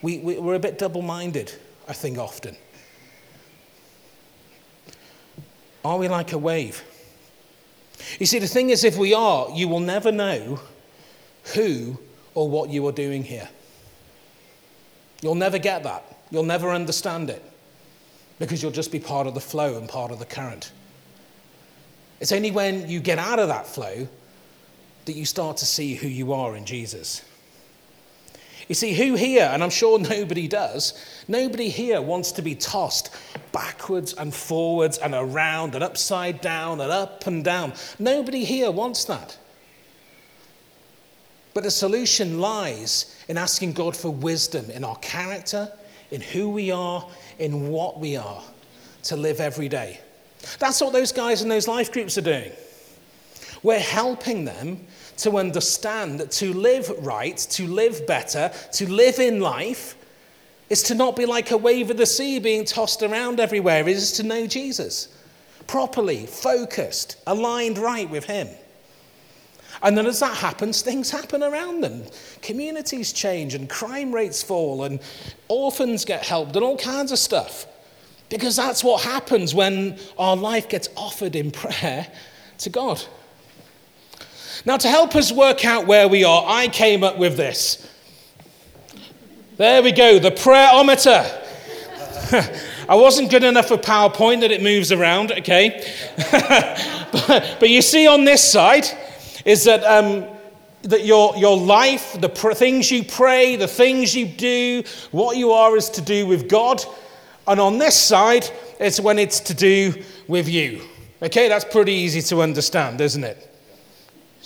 We, 0.00 0.18
we, 0.18 0.38
we're 0.38 0.54
a 0.54 0.60
bit 0.60 0.78
double 0.78 1.02
minded. 1.02 1.52
I 1.88 1.94
think 1.94 2.18
often. 2.18 2.54
Are 5.84 5.96
we 5.96 6.06
like 6.08 6.32
a 6.32 6.38
wave? 6.38 6.84
You 8.18 8.26
see, 8.26 8.38
the 8.38 8.46
thing 8.46 8.70
is, 8.70 8.84
if 8.84 8.96
we 8.96 9.14
are, 9.14 9.48
you 9.50 9.68
will 9.68 9.80
never 9.80 10.12
know 10.12 10.60
who 11.54 11.98
or 12.34 12.48
what 12.48 12.68
you 12.70 12.86
are 12.86 12.92
doing 12.92 13.24
here. 13.24 13.48
You'll 15.22 15.34
never 15.34 15.58
get 15.58 15.82
that. 15.84 16.04
You'll 16.30 16.44
never 16.44 16.70
understand 16.70 17.30
it 17.30 17.42
because 18.38 18.62
you'll 18.62 18.70
just 18.70 18.92
be 18.92 19.00
part 19.00 19.26
of 19.26 19.34
the 19.34 19.40
flow 19.40 19.78
and 19.78 19.88
part 19.88 20.10
of 20.10 20.18
the 20.18 20.26
current. 20.26 20.72
It's 22.20 22.32
only 22.32 22.50
when 22.50 22.88
you 22.88 23.00
get 23.00 23.18
out 23.18 23.38
of 23.38 23.48
that 23.48 23.66
flow 23.66 24.08
that 25.06 25.12
you 25.14 25.24
start 25.24 25.56
to 25.58 25.66
see 25.66 25.94
who 25.94 26.06
you 26.06 26.32
are 26.32 26.54
in 26.54 26.66
Jesus. 26.66 27.24
You 28.68 28.74
see, 28.74 28.92
who 28.92 29.14
here, 29.14 29.50
and 29.52 29.62
I'm 29.62 29.70
sure 29.70 29.98
nobody 29.98 30.46
does, 30.46 30.94
nobody 31.26 31.68
here 31.68 32.00
wants 32.00 32.32
to 32.32 32.42
be 32.42 32.54
tossed 32.54 33.10
backwards 33.50 34.12
and 34.12 34.32
forwards 34.32 34.98
and 34.98 35.14
around 35.14 35.74
and 35.74 35.82
upside 35.82 36.40
down 36.40 36.80
and 36.80 36.92
up 36.92 37.26
and 37.26 37.42
down. 37.42 37.72
Nobody 37.98 38.44
here 38.44 38.70
wants 38.70 39.04
that. 39.06 39.36
But 41.54 41.64
the 41.64 41.70
solution 41.70 42.40
lies 42.40 43.16
in 43.26 43.36
asking 43.36 43.72
God 43.72 43.96
for 43.96 44.10
wisdom 44.10 44.70
in 44.70 44.84
our 44.84 44.96
character, 44.96 45.72
in 46.10 46.20
who 46.20 46.50
we 46.50 46.70
are, 46.70 47.08
in 47.38 47.68
what 47.68 47.98
we 47.98 48.16
are, 48.16 48.42
to 49.04 49.16
live 49.16 49.40
every 49.40 49.68
day. 49.68 49.98
That's 50.58 50.80
what 50.80 50.92
those 50.92 51.10
guys 51.10 51.42
in 51.42 51.48
those 51.48 51.66
life 51.66 51.90
groups 51.90 52.16
are 52.18 52.22
doing. 52.22 52.52
We're 53.62 53.80
helping 53.80 54.44
them 54.44 54.86
to 55.18 55.38
understand 55.38 56.20
that 56.20 56.30
to 56.32 56.52
live 56.52 56.90
right, 57.04 57.36
to 57.36 57.66
live 57.66 58.06
better, 58.06 58.50
to 58.72 58.90
live 58.90 59.18
in 59.18 59.40
life, 59.40 59.96
is 60.70 60.82
to 60.84 60.94
not 60.94 61.16
be 61.16 61.26
like 61.26 61.50
a 61.50 61.56
wave 61.56 61.90
of 61.90 61.96
the 61.96 62.06
sea 62.06 62.38
being 62.38 62.64
tossed 62.64 63.02
around 63.02 63.40
everywhere. 63.40 63.88
It 63.88 63.96
is 63.96 64.12
to 64.12 64.22
know 64.22 64.46
Jesus 64.46 65.08
properly, 65.66 66.26
focused, 66.26 67.16
aligned 67.26 67.78
right 67.78 68.08
with 68.08 68.24
Him. 68.24 68.48
And 69.82 69.96
then 69.96 70.06
as 70.06 70.20
that 70.20 70.36
happens, 70.36 70.82
things 70.82 71.10
happen 71.10 71.42
around 71.42 71.82
them. 71.82 72.02
Communities 72.42 73.12
change 73.12 73.54
and 73.54 73.68
crime 73.68 74.12
rates 74.12 74.42
fall 74.42 74.84
and 74.84 74.98
orphans 75.46 76.04
get 76.04 76.26
helped 76.26 76.56
and 76.56 76.64
all 76.64 76.76
kinds 76.76 77.12
of 77.12 77.18
stuff. 77.18 77.66
Because 78.28 78.56
that's 78.56 78.82
what 78.82 79.02
happens 79.02 79.54
when 79.54 79.98
our 80.18 80.36
life 80.36 80.68
gets 80.68 80.88
offered 80.96 81.36
in 81.36 81.50
prayer 81.50 82.06
to 82.58 82.70
God. 82.70 83.02
Now, 84.64 84.76
to 84.76 84.88
help 84.88 85.14
us 85.16 85.32
work 85.32 85.64
out 85.64 85.86
where 85.86 86.08
we 86.08 86.24
are, 86.24 86.44
I 86.46 86.68
came 86.68 87.04
up 87.04 87.18
with 87.18 87.36
this. 87.36 87.88
There 89.56 89.82
we 89.82 89.92
go, 89.92 90.18
the 90.18 90.30
prayerometer. 90.30 91.44
I 92.88 92.94
wasn't 92.94 93.30
good 93.30 93.44
enough 93.44 93.68
for 93.68 93.76
PowerPoint 93.76 94.40
that 94.40 94.50
it 94.50 94.62
moves 94.62 94.92
around, 94.92 95.32
okay? 95.32 95.92
but, 96.32 97.56
but, 97.60 97.68
you 97.68 97.82
see 97.82 98.06
on 98.06 98.24
this 98.24 98.42
side 98.42 98.86
is 99.44 99.64
that 99.64 99.84
um, 99.84 100.26
that 100.82 101.04
your, 101.04 101.36
your 101.36 101.56
life, 101.56 102.18
the 102.20 102.28
pr- 102.28 102.52
things 102.52 102.90
you 102.90 103.04
pray, 103.04 103.56
the 103.56 103.68
things 103.68 104.14
you 104.14 104.26
do, 104.26 104.82
what 105.10 105.36
you 105.36 105.52
are 105.52 105.76
is 105.76 105.90
to 105.90 106.00
do 106.00 106.26
with 106.26 106.48
God. 106.48 106.82
And 107.46 107.60
on 107.60 107.78
this 107.78 107.96
side, 107.96 108.48
it's 108.78 109.00
when 109.00 109.18
it's 109.18 109.40
to 109.40 109.54
do 109.54 110.02
with 110.28 110.48
you. 110.48 110.82
Okay, 111.22 111.48
that's 111.48 111.64
pretty 111.64 111.92
easy 111.92 112.22
to 112.22 112.42
understand, 112.42 113.00
isn't 113.00 113.24
it? 113.24 113.44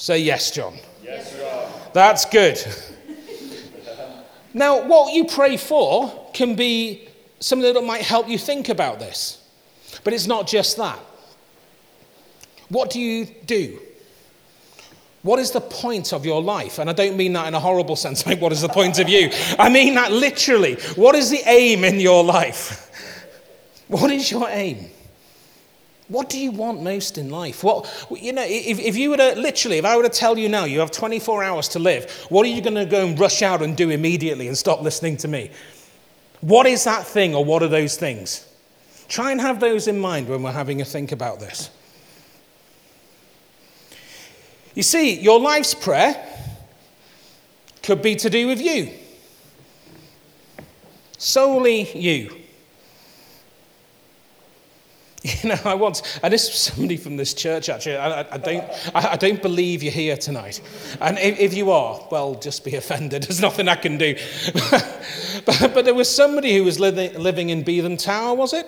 Say 0.03 0.19
yes, 0.19 0.51
John. 0.51 0.75
Yes, 1.05 1.33
John. 1.37 1.71
That's 1.93 2.25
good. 2.25 2.59
now, 4.53 4.85
what 4.85 5.15
you 5.15 5.27
pray 5.27 5.57
for 5.57 6.29
can 6.35 6.57
be 6.57 7.09
something 7.39 7.73
that 7.73 7.85
might 7.85 8.03
help 8.03 8.29
you 8.29 8.37
think 8.37 8.69
about 8.69 8.99
this. 8.99 9.49
But 10.03 10.13
it's 10.13 10.27
not 10.27 10.49
just 10.49 10.77
that. 10.79 10.99
What 12.69 12.91
do 12.91 12.99
you 12.99 13.27
do? 13.47 13.79
What 15.23 15.39
is 15.39 15.53
the 15.53 15.61
point 15.61 16.13
of 16.13 16.27
your 16.27 16.43
life? 16.43 16.81
And 16.81 16.91
I 16.91 16.95
don't 16.95 17.17
mean 17.17 17.35
that 17.35 17.47
in 17.47 17.55
a 17.55 17.61
horrible 17.61 17.95
sense, 17.95 18.27
like, 18.27 18.41
what 18.41 18.51
is 18.51 18.61
the 18.63 18.69
point 18.69 18.99
of 18.99 19.09
you? 19.09 19.31
I 19.57 19.69
mean 19.69 19.95
that 19.95 20.11
literally. 20.11 20.75
What 20.97 21.15
is 21.15 21.31
the 21.31 21.43
aim 21.47 21.85
in 21.85 22.01
your 22.01 22.25
life? 22.25 22.89
What 23.87 24.11
is 24.11 24.31
your 24.31 24.49
aim? 24.49 24.91
What 26.13 26.29
do 26.29 26.39
you 26.39 26.51
want 26.51 26.83
most 26.83 27.17
in 27.17 27.31
life? 27.31 27.65
What, 27.65 27.91
you 28.11 28.35
know, 28.35 28.45
if, 28.47 28.79
if 28.79 28.99
you 28.99 29.09
were 29.09 29.17
to, 29.17 29.35
literally, 29.35 29.79
if 29.79 29.87
I 29.87 29.97
were 29.97 30.03
to 30.03 30.11
tell 30.11 30.37
you 30.37 30.47
now 30.47 30.65
you 30.67 30.81
have 30.81 30.91
24 30.91 31.43
hours 31.43 31.69
to 31.69 31.79
live, 31.79 32.11
what 32.29 32.45
are 32.45 32.51
you 32.51 32.61
going 32.61 32.75
to 32.75 32.85
go 32.85 33.07
and 33.07 33.19
rush 33.19 33.41
out 33.41 33.63
and 33.63 33.75
do 33.75 33.89
immediately 33.89 34.47
and 34.47 34.57
stop 34.57 34.83
listening 34.83 35.17
to 35.17 35.29
me? 35.29 35.51
What 36.43 36.67
is 36.67 36.85
that 36.85 37.07
thing 37.07 37.35
or 37.35 37.43
what 37.43 37.63
are 37.63 37.69
those 37.69 37.97
things? 37.97 38.47
Try 39.09 39.33
and 39.33 39.41
have 39.41 39.59
those 39.59 39.89
in 39.89 39.99
mind 39.99 40.29
when 40.29 40.43
we're 40.43 40.53
having 40.53 40.83
a 40.83 40.85
think 40.85 41.13
about 41.13 41.41
this. 41.41 41.71
You 44.75 44.83
see, 44.83 45.19
your 45.19 45.41
life's 45.41 45.75
prayer 45.75 46.15
could 47.83 48.03
be 48.03 48.17
to 48.17 48.29
do 48.29 48.47
with 48.49 48.61
you, 48.61 48.93
solely 51.17 51.91
you. 51.99 52.42
You 55.43 55.51
know, 55.51 55.59
I 55.65 55.75
once, 55.75 56.03
and 56.23 56.33
this 56.33 56.49
is 56.49 56.55
somebody 56.55 56.97
from 56.97 57.17
this 57.17 57.33
church 57.33 57.69
actually. 57.69 57.97
I, 57.97 58.21
I 58.23 58.39
don't, 58.39 58.65
I, 58.95 59.13
I, 59.13 59.17
don't 59.17 59.41
believe 59.41 59.83
you're 59.83 59.93
here 59.93 60.17
tonight. 60.17 60.61
And 61.01 61.17
if, 61.19 61.39
if, 61.39 61.55
you 61.55 61.71
are, 61.71 62.01
well, 62.11 62.35
just 62.35 62.65
be 62.65 62.75
offended. 62.75 63.23
There's 63.29 63.41
nothing 63.41 63.69
I 63.69 63.77
can 63.77 63.99
do. 63.99 64.17
but, 65.45 65.71
but, 65.75 65.85
there 65.85 65.95
was 65.95 66.13
somebody 66.13 66.57
who 66.57 66.65
was 66.65 66.81
living, 66.81 67.17
living 67.19 67.51
in 67.51 67.63
Beetham 67.63 68.03
Tower, 68.03 68.35
was 68.35 68.53
it? 68.53 68.67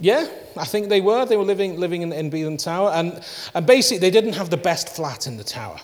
Yeah, 0.00 0.28
I 0.56 0.64
think 0.64 0.88
they 0.88 1.00
were. 1.00 1.26
They 1.26 1.36
were 1.36 1.44
living, 1.44 1.78
living 1.78 2.02
in, 2.02 2.12
in 2.12 2.30
Beetham 2.30 2.62
Tower. 2.62 2.90
And, 2.90 3.20
and 3.54 3.66
basically, 3.66 3.98
they 3.98 4.10
didn't 4.10 4.34
have 4.34 4.50
the 4.50 4.56
best 4.56 4.88
flat 4.88 5.26
in 5.26 5.38
the 5.38 5.44
tower. 5.44 5.80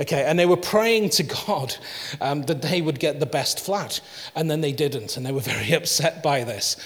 Okay, 0.00 0.24
and 0.24 0.38
they 0.38 0.46
were 0.46 0.56
praying 0.56 1.10
to 1.10 1.22
God 1.22 1.76
um, 2.20 2.42
that 2.44 2.62
they 2.62 2.80
would 2.80 2.98
get 2.98 3.20
the 3.20 3.26
best 3.26 3.60
flat, 3.60 4.00
and 4.34 4.50
then 4.50 4.62
they 4.62 4.72
didn't, 4.72 5.16
and 5.16 5.26
they 5.26 5.32
were 5.32 5.40
very 5.54 5.72
upset 5.72 6.22
by 6.22 6.44
this. 6.44 6.76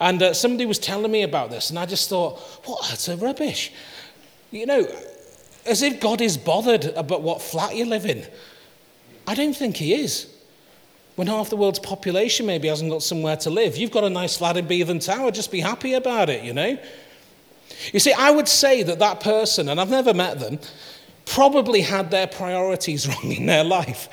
And 0.00 0.22
uh, 0.22 0.34
somebody 0.34 0.66
was 0.66 0.78
telling 0.78 1.10
me 1.10 1.22
about 1.22 1.50
this, 1.50 1.70
and 1.70 1.78
I 1.78 1.86
just 1.86 2.08
thought, 2.08 2.38
what? 2.64 3.08
A 3.08 3.16
rubbish. 3.16 3.72
You 4.50 4.66
know, 4.66 4.86
as 5.66 5.82
if 5.82 6.00
God 6.00 6.20
is 6.20 6.36
bothered 6.36 6.84
about 6.86 7.22
what 7.22 7.42
flat 7.42 7.74
you 7.74 7.86
live 7.86 8.06
in. 8.06 8.26
I 9.26 9.34
don't 9.34 9.56
think 9.56 9.76
He 9.76 9.94
is. 9.94 10.30
When 11.16 11.28
half 11.28 11.48
the 11.48 11.56
world's 11.56 11.78
population 11.78 12.46
maybe 12.46 12.68
hasn't 12.68 12.90
got 12.90 13.02
somewhere 13.02 13.36
to 13.38 13.50
live, 13.50 13.76
you've 13.76 13.92
got 13.92 14.04
a 14.04 14.10
nice 14.10 14.36
flat 14.36 14.56
in 14.56 14.66
Beetham 14.66 15.04
Tower, 15.04 15.30
just 15.30 15.52
be 15.52 15.60
happy 15.60 15.94
about 15.94 16.28
it, 16.28 16.42
you 16.42 16.52
know? 16.52 16.76
You 17.92 18.00
see, 18.00 18.12
I 18.12 18.30
would 18.30 18.48
say 18.48 18.82
that 18.82 18.98
that 18.98 19.20
person, 19.20 19.68
and 19.68 19.80
I've 19.80 19.90
never 19.90 20.12
met 20.12 20.40
them, 20.40 20.58
probably 21.26 21.80
had 21.80 22.10
their 22.10 22.26
priorities 22.26 23.08
wrong 23.08 23.32
in 23.32 23.46
their 23.46 23.64
life, 23.64 24.08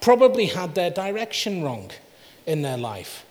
probably 0.00 0.46
had 0.46 0.74
their 0.74 0.90
direction 0.90 1.62
wrong 1.62 1.90
in 2.46 2.62
their 2.62 2.78
life. 2.78 3.24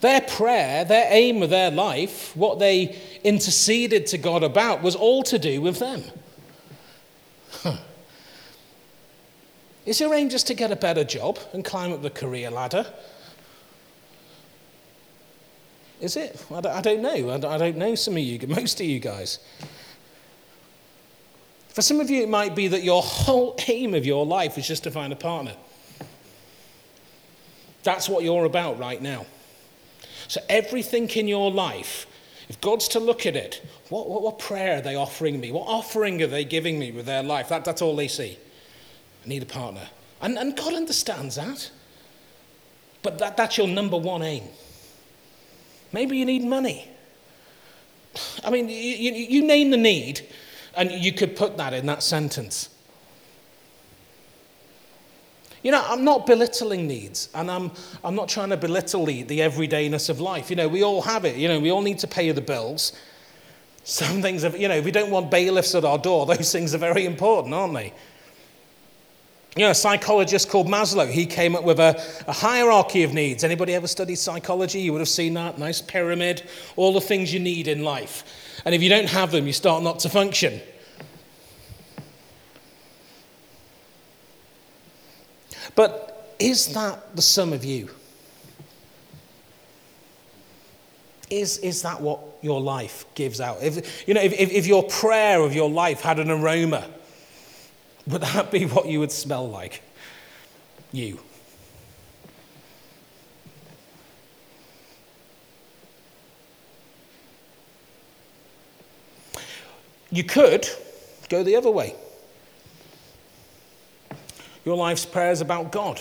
Their 0.00 0.20
prayer, 0.20 0.84
their 0.84 1.06
aim 1.10 1.42
of 1.42 1.50
their 1.50 1.70
life, 1.70 2.36
what 2.36 2.58
they 2.58 2.98
interceded 3.24 4.06
to 4.08 4.18
God 4.18 4.42
about, 4.42 4.82
was 4.82 4.94
all 4.94 5.22
to 5.24 5.38
do 5.38 5.60
with 5.60 5.78
them. 5.78 6.02
Huh. 7.62 7.78
Is 9.86 10.00
your 10.00 10.12
aim 10.14 10.28
just 10.28 10.46
to 10.48 10.54
get 10.54 10.70
a 10.70 10.76
better 10.76 11.04
job 11.04 11.38
and 11.52 11.64
climb 11.64 11.92
up 11.92 12.02
the 12.02 12.10
career 12.10 12.50
ladder? 12.50 12.86
Is 16.00 16.16
it? 16.16 16.44
I 16.52 16.60
don't 16.60 17.00
know. 17.00 17.30
I 17.30 17.38
don't 17.38 17.76
know 17.76 17.94
some 17.94 18.14
of 18.14 18.20
you, 18.20 18.46
most 18.48 18.80
of 18.80 18.86
you 18.86 18.98
guys. 18.98 19.38
For 21.76 21.82
some 21.82 22.00
of 22.00 22.08
you, 22.08 22.22
it 22.22 22.30
might 22.30 22.54
be 22.54 22.68
that 22.68 22.82
your 22.82 23.02
whole 23.02 23.54
aim 23.68 23.92
of 23.92 24.06
your 24.06 24.24
life 24.24 24.56
is 24.56 24.66
just 24.66 24.84
to 24.84 24.90
find 24.90 25.12
a 25.12 25.16
partner. 25.16 25.54
That's 27.82 28.08
what 28.08 28.24
you're 28.24 28.46
about 28.46 28.78
right 28.78 29.00
now. 29.00 29.26
So, 30.26 30.40
everything 30.48 31.06
in 31.10 31.28
your 31.28 31.50
life, 31.50 32.06
if 32.48 32.58
God's 32.62 32.88
to 32.88 32.98
look 32.98 33.26
at 33.26 33.36
it, 33.36 33.62
what, 33.90 34.08
what, 34.08 34.22
what, 34.22 34.38
prayer 34.38 34.78
are 34.78 34.80
they 34.80 34.94
offering 34.94 35.38
me? 35.38 35.52
What 35.52 35.68
offering 35.68 36.22
are 36.22 36.26
they 36.26 36.46
giving 36.46 36.78
me 36.78 36.92
with 36.92 37.04
their 37.04 37.22
life? 37.22 37.50
That, 37.50 37.66
that's 37.66 37.82
all 37.82 37.94
they 37.94 38.08
see. 38.08 38.38
I 39.22 39.28
need 39.28 39.42
a 39.42 39.46
partner. 39.46 39.86
And, 40.22 40.38
and 40.38 40.56
God 40.56 40.72
understands 40.72 41.36
that. 41.36 41.70
But 43.02 43.18
that, 43.18 43.36
that's 43.36 43.58
your 43.58 43.68
number 43.68 43.98
one 43.98 44.22
aim. 44.22 44.44
Maybe 45.92 46.16
you 46.16 46.24
need 46.24 46.42
money. 46.42 46.88
I 48.44 48.48
mean, 48.48 48.70
you, 48.70 48.74
you, 48.76 49.12
you 49.12 49.46
name 49.46 49.68
the 49.68 49.76
need, 49.76 50.26
and 50.76 50.90
you 50.90 51.12
could 51.12 51.36
put 51.36 51.56
that 51.56 51.72
in 51.72 51.86
that 51.86 52.02
sentence. 52.02 52.70
You 55.62 55.72
know, 55.72 55.82
I'm 55.84 56.04
not 56.04 56.26
belittling 56.26 56.86
needs, 56.86 57.28
and 57.34 57.50
I'm, 57.50 57.72
I'm 58.04 58.14
not 58.14 58.28
trying 58.28 58.50
to 58.50 58.56
belittle 58.56 59.04
the, 59.06 59.24
the 59.24 59.40
everydayness 59.40 60.08
of 60.08 60.20
life. 60.20 60.48
You 60.48 60.54
know, 60.54 60.68
we 60.68 60.84
all 60.84 61.02
have 61.02 61.24
it. 61.24 61.36
You 61.36 61.48
know, 61.48 61.58
we 61.58 61.70
all 61.72 61.82
need 61.82 61.98
to 62.00 62.06
pay 62.06 62.30
the 62.30 62.40
bills. 62.40 62.92
Some 63.82 64.22
things, 64.22 64.42
have, 64.42 64.56
you 64.56 64.68
know, 64.68 64.80
we 64.80 64.92
don't 64.92 65.10
want 65.10 65.30
bailiffs 65.30 65.74
at 65.74 65.84
our 65.84 65.98
door. 65.98 66.26
Those 66.36 66.52
things 66.52 66.74
are 66.74 66.78
very 66.78 67.04
important, 67.04 67.52
aren't 67.52 67.74
they? 67.74 67.92
You 69.56 69.62
know, 69.62 69.70
a 69.70 69.74
psychologist 69.74 70.50
called 70.50 70.68
Maslow, 70.68 71.10
he 71.10 71.24
came 71.24 71.56
up 71.56 71.64
with 71.64 71.80
a, 71.80 71.98
a, 72.28 72.32
hierarchy 72.32 73.04
of 73.04 73.14
needs. 73.14 73.42
Anybody 73.42 73.74
ever 73.74 73.86
studied 73.86 74.16
psychology? 74.16 74.80
You 74.80 74.92
would 74.92 75.00
have 75.00 75.08
seen 75.08 75.32
that 75.34 75.58
nice 75.58 75.80
pyramid, 75.80 76.46
all 76.76 76.92
the 76.92 77.00
things 77.00 77.32
you 77.32 77.40
need 77.40 77.66
in 77.66 77.82
life. 77.82 78.60
And 78.66 78.74
if 78.74 78.82
you 78.82 78.90
don't 78.90 79.08
have 79.08 79.30
them, 79.32 79.46
you 79.46 79.54
start 79.54 79.82
not 79.82 79.98
to 80.00 80.10
function. 80.10 80.60
But 85.74 86.34
is 86.38 86.74
that 86.74 87.16
the 87.16 87.22
sum 87.22 87.54
of 87.54 87.64
you? 87.64 87.88
Is, 91.30 91.56
is 91.58 91.80
that 91.80 92.02
what 92.02 92.20
your 92.42 92.60
life 92.60 93.06
gives 93.14 93.40
out? 93.40 93.62
If, 93.62 94.06
you 94.06 94.12
know, 94.12 94.20
if, 94.20 94.34
if 94.34 94.66
your 94.66 94.82
prayer 94.82 95.40
of 95.40 95.54
your 95.54 95.70
life 95.70 96.02
had 96.02 96.18
an 96.18 96.30
aroma, 96.30 96.90
would 98.06 98.22
that 98.22 98.50
be 98.50 98.64
what 98.66 98.86
you 98.86 99.00
would 99.00 99.12
smell 99.12 99.48
like? 99.48 99.82
You. 100.92 101.20
You 110.10 110.24
could 110.24 110.68
go 111.28 111.42
the 111.42 111.56
other 111.56 111.70
way. 111.70 111.94
Your 114.64 114.76
life's 114.76 115.04
prayer 115.04 115.30
is 115.30 115.40
about 115.40 115.72
God. 115.72 116.00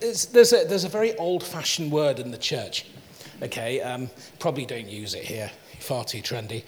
It's, 0.00 0.26
there's, 0.26 0.52
a, 0.52 0.64
there's 0.64 0.84
a 0.84 0.88
very 0.88 1.14
old 1.16 1.42
fashioned 1.42 1.90
word 1.90 2.18
in 2.18 2.30
the 2.30 2.38
church. 2.38 2.86
Okay, 3.42 3.80
um, 3.80 4.10
probably 4.38 4.66
don't 4.66 4.88
use 4.88 5.14
it 5.14 5.24
here, 5.24 5.50
far 5.78 6.04
too 6.04 6.20
trendy. 6.20 6.64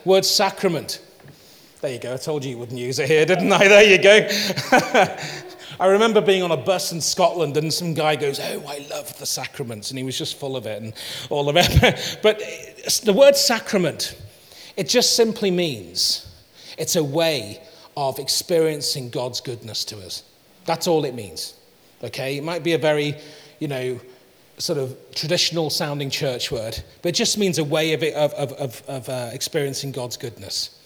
word 0.04 0.24
sacrament. 0.24 1.00
There 1.82 1.92
you 1.92 1.98
go, 1.98 2.14
I 2.14 2.16
told 2.16 2.44
you 2.44 2.52
you 2.52 2.58
wouldn't 2.58 2.78
use 2.78 3.00
it 3.00 3.08
here, 3.08 3.26
didn't 3.26 3.52
I? 3.52 3.66
There 3.66 3.82
you 3.82 3.98
go. 4.00 4.28
I 5.80 5.86
remember 5.86 6.20
being 6.20 6.44
on 6.44 6.52
a 6.52 6.56
bus 6.56 6.92
in 6.92 7.00
Scotland 7.00 7.56
and 7.56 7.74
some 7.74 7.92
guy 7.92 8.14
goes, 8.14 8.38
Oh, 8.38 8.64
I 8.68 8.86
love 8.88 9.18
the 9.18 9.26
sacraments. 9.26 9.90
And 9.90 9.98
he 9.98 10.04
was 10.04 10.16
just 10.16 10.38
full 10.38 10.56
of 10.56 10.64
it 10.64 10.80
and 10.80 10.94
all 11.28 11.48
of 11.48 11.56
it. 11.58 12.18
but 12.22 12.38
the 13.04 13.12
word 13.12 13.36
sacrament 13.36 14.16
it 14.76 14.88
just 14.88 15.16
simply 15.16 15.50
means 15.50 16.32
it's 16.78 16.94
a 16.94 17.02
way 17.02 17.60
of 17.96 18.20
experiencing 18.20 19.10
God's 19.10 19.40
goodness 19.40 19.84
to 19.86 19.98
us. 19.98 20.22
That's 20.66 20.86
all 20.86 21.04
it 21.04 21.14
means. 21.14 21.54
Okay? 22.04 22.36
It 22.36 22.44
might 22.44 22.62
be 22.62 22.74
a 22.74 22.78
very, 22.78 23.16
you 23.58 23.66
know, 23.66 24.00
sort 24.58 24.78
of 24.78 24.96
traditional 25.16 25.68
sounding 25.68 26.10
church 26.10 26.52
word, 26.52 26.80
but 27.02 27.08
it 27.08 27.14
just 27.16 27.38
means 27.38 27.58
a 27.58 27.64
way 27.64 27.92
of, 27.92 28.04
it, 28.04 28.14
of, 28.14 28.32
of, 28.34 28.52
of, 28.52 28.82
of 28.86 29.08
uh, 29.08 29.30
experiencing 29.32 29.90
God's 29.90 30.16
goodness. 30.16 30.78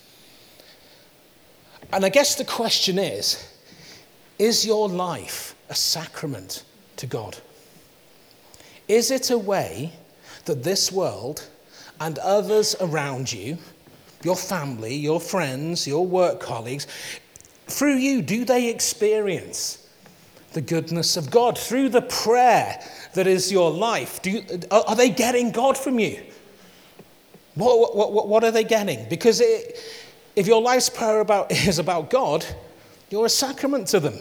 And 1.92 2.04
I 2.04 2.08
guess 2.08 2.34
the 2.34 2.44
question 2.44 2.98
is 2.98 3.52
is 4.38 4.66
your 4.66 4.88
life 4.88 5.54
a 5.68 5.74
sacrament 5.74 6.64
to 6.96 7.06
God? 7.06 7.38
Is 8.86 9.10
it 9.10 9.30
a 9.30 9.38
way 9.38 9.92
that 10.44 10.62
this 10.62 10.92
world 10.92 11.48
and 12.00 12.18
others 12.18 12.76
around 12.80 13.32
you 13.32 13.58
your 14.22 14.36
family, 14.36 14.94
your 14.94 15.20
friends, 15.20 15.86
your 15.86 16.04
work 16.04 16.40
colleagues, 16.40 16.86
through 17.68 17.96
you, 17.96 18.22
do 18.22 18.44
they 18.44 18.68
experience 18.68 19.86
the 20.52 20.60
goodness 20.60 21.16
of 21.16 21.30
God? 21.30 21.58
Through 21.58 21.90
the 21.90 22.02
prayer 22.02 22.80
that 23.14 23.26
is 23.26 23.52
your 23.52 23.70
life, 23.70 24.20
do 24.22 24.30
you, 24.30 24.44
are 24.70 24.96
they 24.96 25.10
getting 25.10 25.52
God 25.52 25.76
from 25.76 25.98
you? 25.98 26.22
What, 27.54 27.96
what, 27.96 28.28
what 28.28 28.44
are 28.44 28.50
they 28.50 28.64
getting? 28.64 29.08
Because 29.08 29.40
it, 29.40 29.78
if 30.36 30.46
your 30.46 30.60
life's 30.60 30.90
prayer 30.90 31.20
about, 31.20 31.50
is 31.66 31.78
about 31.78 32.10
God, 32.10 32.46
you're 33.10 33.26
a 33.26 33.30
sacrament 33.30 33.88
to 33.88 34.00
them. 34.00 34.18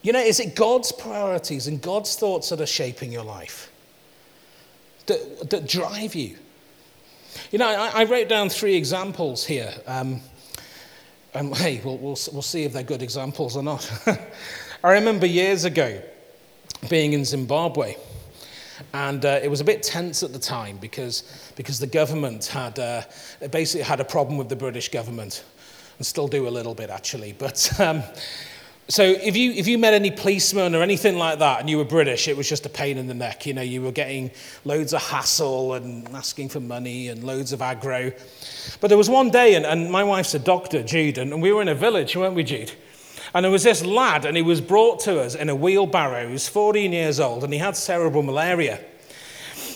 You 0.00 0.12
know, 0.12 0.20
is 0.20 0.40
it 0.40 0.56
God's 0.56 0.90
priorities 0.90 1.68
and 1.68 1.80
God's 1.80 2.16
thoughts 2.16 2.48
that 2.48 2.60
are 2.60 2.66
shaping 2.66 3.12
your 3.12 3.22
life? 3.22 3.70
That, 5.06 5.50
that 5.50 5.68
drive 5.68 6.16
you? 6.16 6.36
You 7.50 7.58
know, 7.58 7.68
I, 7.68 8.02
I 8.02 8.04
wrote 8.04 8.28
down 8.28 8.48
three 8.48 8.74
examples 8.74 9.44
here. 9.44 9.72
Um, 9.86 10.20
and 11.34 11.56
hey, 11.56 11.80
we'll, 11.84 11.98
we'll, 11.98 12.18
we'll 12.32 12.42
see 12.42 12.64
if 12.64 12.72
they're 12.72 12.82
good 12.82 13.02
examples 13.02 13.56
or 13.56 13.62
not. 13.62 13.90
I 14.84 14.92
remember 14.92 15.26
years 15.26 15.64
ago 15.64 16.02
being 16.88 17.12
in 17.12 17.24
Zimbabwe. 17.24 17.94
And 18.92 19.24
uh, 19.24 19.40
it 19.42 19.48
was 19.48 19.60
a 19.60 19.64
bit 19.64 19.82
tense 19.82 20.22
at 20.22 20.32
the 20.32 20.38
time 20.38 20.76
because, 20.78 21.52
because 21.56 21.78
the 21.78 21.86
government 21.86 22.46
had 22.46 22.78
uh, 22.78 23.02
basically 23.50 23.82
had 23.82 24.00
a 24.00 24.04
problem 24.04 24.38
with 24.38 24.48
the 24.48 24.56
British 24.56 24.90
government, 24.90 25.44
and 25.98 26.06
still 26.06 26.28
do 26.28 26.48
a 26.48 26.50
little 26.50 26.74
bit 26.74 26.90
actually. 26.90 27.32
But 27.32 27.80
um, 27.80 28.02
so 28.88 29.04
if 29.04 29.36
you, 29.36 29.52
if 29.52 29.66
you 29.66 29.78
met 29.78 29.94
any 29.94 30.10
policeman 30.10 30.74
or 30.74 30.82
anything 30.82 31.16
like 31.16 31.38
that 31.38 31.60
and 31.60 31.70
you 31.70 31.78
were 31.78 31.84
British, 31.84 32.28
it 32.28 32.36
was 32.36 32.48
just 32.48 32.66
a 32.66 32.68
pain 32.68 32.98
in 32.98 33.06
the 33.06 33.14
neck. 33.14 33.46
You 33.46 33.54
know, 33.54 33.62
you 33.62 33.80
were 33.80 33.92
getting 33.92 34.30
loads 34.64 34.92
of 34.92 35.02
hassle 35.02 35.74
and 35.74 36.08
asking 36.08 36.48
for 36.50 36.60
money 36.60 37.08
and 37.08 37.24
loads 37.24 37.52
of 37.52 37.60
aggro. 37.60 38.12
But 38.80 38.88
there 38.88 38.98
was 38.98 39.08
one 39.08 39.30
day, 39.30 39.54
and, 39.54 39.64
and 39.64 39.90
my 39.90 40.04
wife's 40.04 40.34
a 40.34 40.38
doctor, 40.38 40.82
Jude, 40.82 41.18
and, 41.18 41.32
and 41.32 41.40
we 41.40 41.52
were 41.52 41.62
in 41.62 41.68
a 41.68 41.74
village, 41.74 42.16
weren't 42.16 42.34
we, 42.34 42.44
Jude? 42.44 42.72
And 43.34 43.44
there 43.44 43.52
was 43.52 43.62
this 43.62 43.84
lad, 43.84 44.24
and 44.24 44.36
he 44.36 44.42
was 44.42 44.60
brought 44.60 45.00
to 45.00 45.20
us 45.20 45.34
in 45.34 45.48
a 45.48 45.54
wheelbarrow. 45.54 46.26
He 46.26 46.32
was 46.32 46.48
14 46.48 46.92
years 46.92 47.18
old, 47.18 47.44
and 47.44 47.52
he 47.52 47.58
had 47.58 47.76
cerebral 47.76 48.22
malaria. 48.22 48.80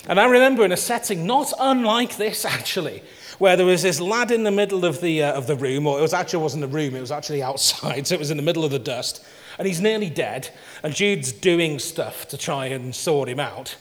And 0.09 0.21
I 0.21 0.27
remember 0.27 0.65
in 0.65 0.73
a 0.73 0.77
setting 0.77 1.27
not 1.27 1.53
unlike 1.59 2.17
this, 2.17 2.45
actually, 2.45 3.03
where 3.39 3.57
there 3.57 3.67
was 3.67 3.83
this 3.83 4.01
lad 4.01 4.31
in 4.31 4.45
the 4.45 4.51
middle 4.51 4.85
of 4.85 5.01
the, 5.01 5.23
uh, 5.23 5.33
of 5.33 5.47
the 5.47 5.57
room, 5.57 5.87
or 5.87 5.99
it 5.99 6.03
was 6.03 6.15
actually 6.15 6.43
wasn't 6.43 6.65
a 6.65 6.69
room, 6.69 6.95
it 6.95 7.01
was 7.01 7.11
actually 7.13 7.43
outside, 7.43 8.07
so 8.07 8.15
it 8.15 8.19
was 8.19 8.31
in 8.31 8.37
the 8.37 8.43
middle 8.43 8.65
of 8.65 8.71
the 8.71 8.79
dust, 8.79 9.25
and 9.59 9.67
he's 9.67 9.81
nearly 9.81 10.11
dead, 10.11 10.51
and 10.83 10.95
Jude's 10.95 11.33
doing 11.33 11.79
stuff 11.79 12.29
to 12.29 12.37
try 12.37 12.67
and 12.67 12.95
sort 12.95 13.29
him 13.29 13.41
out. 13.41 13.77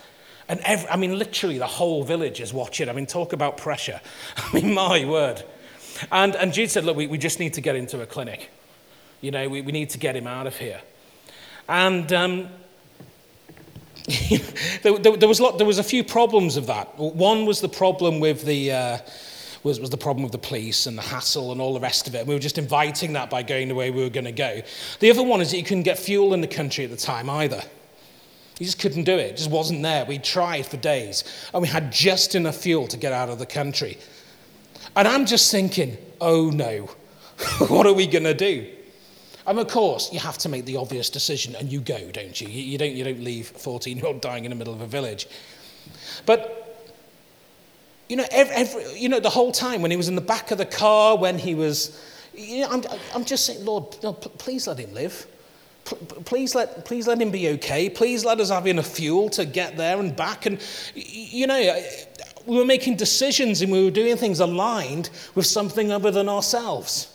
And 0.48 0.60
every, 0.62 0.88
I 0.90 0.96
mean, 0.96 1.18
literally 1.18 1.58
the 1.58 1.68
whole 1.68 2.04
village 2.04 2.40
is 2.40 2.54
watching. 2.54 2.88
I 2.88 2.94
mean, 2.94 3.08
talk 3.08 3.34
about 3.34 3.58
pressure. 3.58 4.00
I 4.38 4.54
mean, 4.54 4.74
my 4.74 5.04
word. 5.04 5.44
And, 6.12 6.36
and 6.36 6.54
Jude 6.54 6.70
said, 6.70 6.84
Look, 6.84 6.96
we, 6.96 7.08
we 7.08 7.18
just 7.18 7.40
need 7.40 7.54
to 7.56 7.62
get 7.62 7.76
into 7.76 8.02
a 8.02 8.06
clinic. 8.06 8.52
You 9.22 9.32
know, 9.32 9.50
we, 9.50 9.62
we 9.62 9.72
need 9.72 9.90
to 9.92 9.98
get 9.98 10.16
him 10.16 10.28
out 10.28 10.48
of 10.48 10.58
here. 10.58 10.82
And 11.68 12.12
um, 12.14 12.50
there, 14.84 14.98
there, 15.00 15.18
there, 15.18 15.28
was 15.28 15.40
lot, 15.40 15.58
there 15.58 15.66
was 15.68 15.80
a 15.80 15.84
few 15.84 16.04
problems 16.04 16.58
of 16.58 16.68
that. 16.68 16.98
One 16.98 17.46
was 17.46 17.62
the 17.62 17.70
problem 17.70 18.20
with 18.20 18.44
the, 18.46 18.72
uh, 18.72 18.98
was, 19.64 19.80
was 19.80 19.90
the 19.90 19.98
problem 19.98 20.24
with 20.24 20.32
the 20.32 20.38
police 20.38 20.86
and 20.86 20.98
the 20.98 21.02
hassle 21.02 21.52
and 21.52 21.60
all 21.60 21.74
the 21.74 21.80
rest 21.80 22.08
of 22.08 22.14
it. 22.14 22.28
we 22.28 22.36
were 22.36 22.40
just 22.40 22.60
inviting 22.60 23.14
that 23.14 23.30
by 23.30 23.42
going 23.42 23.68
the 23.68 23.76
way 23.76 23.90
we 23.90 24.04
were 24.04 24.10
going 24.10 24.26
to 24.26 24.32
go. 24.32 24.62
The 25.00 25.10
other 25.10 25.24
one 25.24 25.42
is 25.42 25.52
that 25.52 25.58
you 25.58 25.64
couldn't 25.64 25.84
get 25.84 25.98
fuel 25.98 26.34
in 26.34 26.42
the 26.42 26.48
country 26.48 26.84
at 26.84 26.92
the 26.92 26.98
time 26.98 27.30
either. 27.30 27.64
You 28.60 28.66
just 28.66 28.80
couldn't 28.80 29.04
do 29.04 29.14
it. 29.14 29.32
It 29.32 29.38
just 29.38 29.50
wasn't 29.50 29.82
there. 29.82 30.06
We 30.06 30.18
tried 30.18 30.66
for 30.66 30.78
days, 30.78 31.26
and 31.54 31.62
we 31.62 31.68
had 31.68 31.92
just 31.92 32.36
enough 32.36 32.56
fuel 32.56 32.88
to 32.88 32.96
get 32.96 33.12
out 33.12 33.30
of 33.30 33.38
the 33.38 33.46
country. 33.46 33.98
And 34.96 35.08
I'm 35.08 35.26
just 35.26 35.52
thinking, 35.52 35.98
oh 36.22 36.52
no, 36.52 36.90
what 37.68 37.86
are 37.86 37.94
we 37.94 38.08
going 38.08 38.24
to 38.24 38.34
do? 38.34 38.66
And 39.48 39.60
of 39.60 39.68
course, 39.68 40.12
you 40.12 40.20
have 40.20 40.38
to 40.40 40.50
make 40.50 40.66
the 40.66 40.78
obvious 40.78 41.10
decision 41.10 41.56
and 41.56 41.72
you 41.72 41.80
go, 41.80 42.10
don't 42.12 42.40
you? 42.40 42.48
You, 42.48 42.78
don't, 42.78 42.94
you 42.94 43.04
don't 43.04 43.24
leave 43.24 43.52
a 43.56 43.60
14 43.60 43.98
year 43.98 44.06
old 44.06 44.22
dying 44.22 44.46
in 44.46 44.50
the 44.50 44.56
middle 44.56 44.74
of 44.74 44.82
a 44.82 44.88
village. 44.88 45.28
But, 46.26 46.88
you 48.10 48.16
know, 48.16 48.26
every, 48.32 48.56
every, 48.56 49.00
you 49.00 49.08
know, 49.08 49.20
the 49.20 49.30
whole 49.30 49.52
time 49.52 49.82
when 49.82 49.92
he 49.92 49.98
was 49.98 50.08
in 50.08 50.16
the 50.16 50.22
back 50.22 50.50
of 50.52 50.58
the 50.58 50.66
car, 50.66 51.16
when 51.18 51.38
he 51.38 51.54
was, 51.54 52.02
you 52.34 52.62
know, 52.62 52.70
I'm, 52.72 52.84
I'm 53.14 53.26
just 53.26 53.46
saying, 53.46 53.64
Lord, 53.64 53.96
no, 54.02 54.14
please 54.14 54.68
let 54.68 54.80
him 54.80 54.94
live. 54.94 55.28
Please 55.84 56.56
let, 56.56 56.84
please 56.84 57.06
let 57.06 57.22
him 57.22 57.30
be 57.30 57.50
okay. 57.50 57.92
Please 57.92 58.26
let 58.26 58.40
us 58.40 58.50
have 58.50 58.66
enough 58.66 58.88
fuel 58.88 59.30
to 59.30 59.46
get 59.46 59.78
there 59.78 60.00
and 60.00 60.16
back. 60.16 60.48
And, 60.48 60.60
you 60.96 61.46
know, 61.46 61.80
we 62.48 62.58
were 62.58 62.66
making 62.66 62.96
decisions 62.96 63.62
and 63.62 63.72
we 63.72 63.84
were 63.84 63.92
doing 63.92 64.18
things 64.18 64.40
aligned 64.40 65.12
with 65.36 65.46
something 65.46 65.92
other 65.92 66.10
than 66.10 66.28
ourselves. 66.28 67.15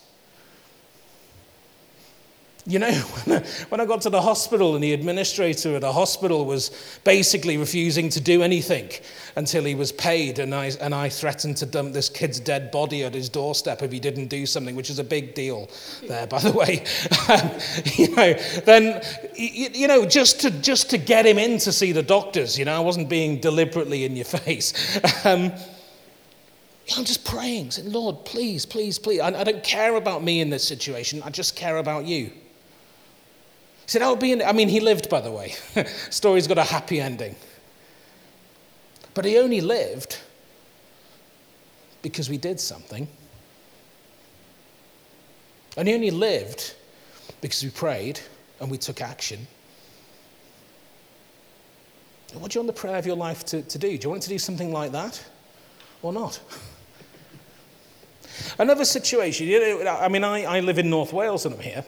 You 2.71 2.79
know, 2.79 2.93
when 3.25 3.39
I, 3.39 3.47
when 3.69 3.81
I 3.81 3.85
got 3.85 4.01
to 4.03 4.11
the 4.11 4.23
hospital 4.23 4.77
and 4.77 4.85
the 4.85 4.93
administrator 4.93 5.75
at 5.75 5.81
the 5.81 5.93
hospital 5.93 6.45
was 6.45 6.71
basically 7.03 7.57
refusing 7.59 8.09
to 8.11 8.21
do 8.21 8.43
anything 8.43 8.91
until 9.35 9.65
he 9.65 9.75
was 9.75 9.91
paid, 9.91 10.39
and 10.39 10.55
I, 10.55 10.71
and 10.81 10.95
I 10.95 11.09
threatened 11.09 11.57
to 11.59 11.67
dump 11.67 11.93
this 11.93 12.09
kid's 12.09 12.39
dead 12.39 12.71
body 12.71 13.03
at 13.03 13.13
his 13.13 13.29
doorstep 13.29 13.83
if 13.83 13.91
he 13.91 13.99
didn't 13.99 14.29
do 14.29 14.47
something, 14.47 14.77
which 14.77 14.89
is 14.89 15.01
a 15.01 15.05
big 15.05 15.35
deal 15.35 15.69
there, 16.07 16.29
by 16.29 16.39
the 16.39 16.53
way. 16.53 16.85
Um, 17.31 17.51
you 17.95 18.15
know, 18.17 18.33
then, 18.65 19.03
you, 19.37 19.69
you, 19.73 19.87
know, 19.87 20.05
just 20.05 20.41
to, 20.41 20.51
just 20.51 20.91
to 20.91 20.99
get 20.99 21.27
him 21.27 21.39
in 21.39 21.59
to 21.59 21.71
see 21.71 21.93
the 21.93 22.03
doctors, 22.03 22.59
you 22.59 22.65
know, 22.65 22.75
I 22.75 22.81
wasn't 22.81 23.09
being 23.09 23.41
deliberately 23.41 24.05
in 24.05 24.17
your 24.17 24.25
face. 24.47 24.99
Um, 25.25 25.53
I'm 26.97 27.05
just 27.05 27.25
praying, 27.25 27.73
saying, 27.73 27.93
Lord, 27.93 28.25
please, 28.25 28.67
please, 28.67 28.99
please. 28.99 29.21
I, 29.21 29.29
I 29.29 29.45
don't 29.45 29.63
care 29.63 29.95
about 29.95 30.25
me 30.25 30.41
in 30.41 30.51
this 30.51 30.67
situation. 30.67 31.23
I 31.25 31.31
just 31.31 31.55
care 31.55 31.77
about 31.77 32.05
you 32.05 32.33
said, 33.91 34.03
I'll 34.03 34.15
be 34.15 34.31
in. 34.31 34.41
I 34.41 34.53
mean, 34.53 34.69
he 34.69 34.79
lived, 34.79 35.11
by 35.11 35.21
the 35.21 35.33
way. 35.33 35.55
Story's 36.11 36.47
got 36.47 36.59
a 36.59 36.63
happy 36.63 37.01
ending. 37.01 37.35
But 39.15 39.25
he 39.25 39.37
only 39.37 39.61
lived 39.61 40.21
because 42.01 42.31
we 42.31 42.39
did 42.39 42.61
something. 42.61 43.09
And 45.77 45.89
he 45.89 45.95
only 45.95 46.13
lived 46.13 46.75
because 47.41 47.65
we 47.65 47.71
prayed 47.71 48.21
and 48.61 48.71
we 48.71 48.79
took 48.79 49.01
action. 49.01 49.49
What 52.35 52.53
do 52.53 52.59
you 52.59 52.65
want 52.65 52.77
the 52.77 52.81
prayer 52.81 52.97
of 52.97 53.07
your 53.07 53.17
life 53.17 53.45
to, 53.47 53.63
to 53.63 53.79
do? 53.79 53.99
Do 53.99 54.05
you 54.05 54.11
want 54.11 54.23
it 54.23 54.27
to 54.27 54.31
do 54.31 54.39
something 54.39 54.73
like 54.73 54.93
that 54.93 55.21
or 56.01 56.13
not? 56.13 56.39
Another 58.61 58.85
situation, 58.85 59.49
you 59.49 59.83
know, 59.83 59.99
I 60.01 60.07
mean, 60.07 60.23
I, 60.23 60.45
I 60.45 60.61
live 60.61 60.79
in 60.79 60.89
North 60.89 61.13
Wales 61.13 61.45
and 61.45 61.57
I'm 61.57 61.61
here. 61.61 61.85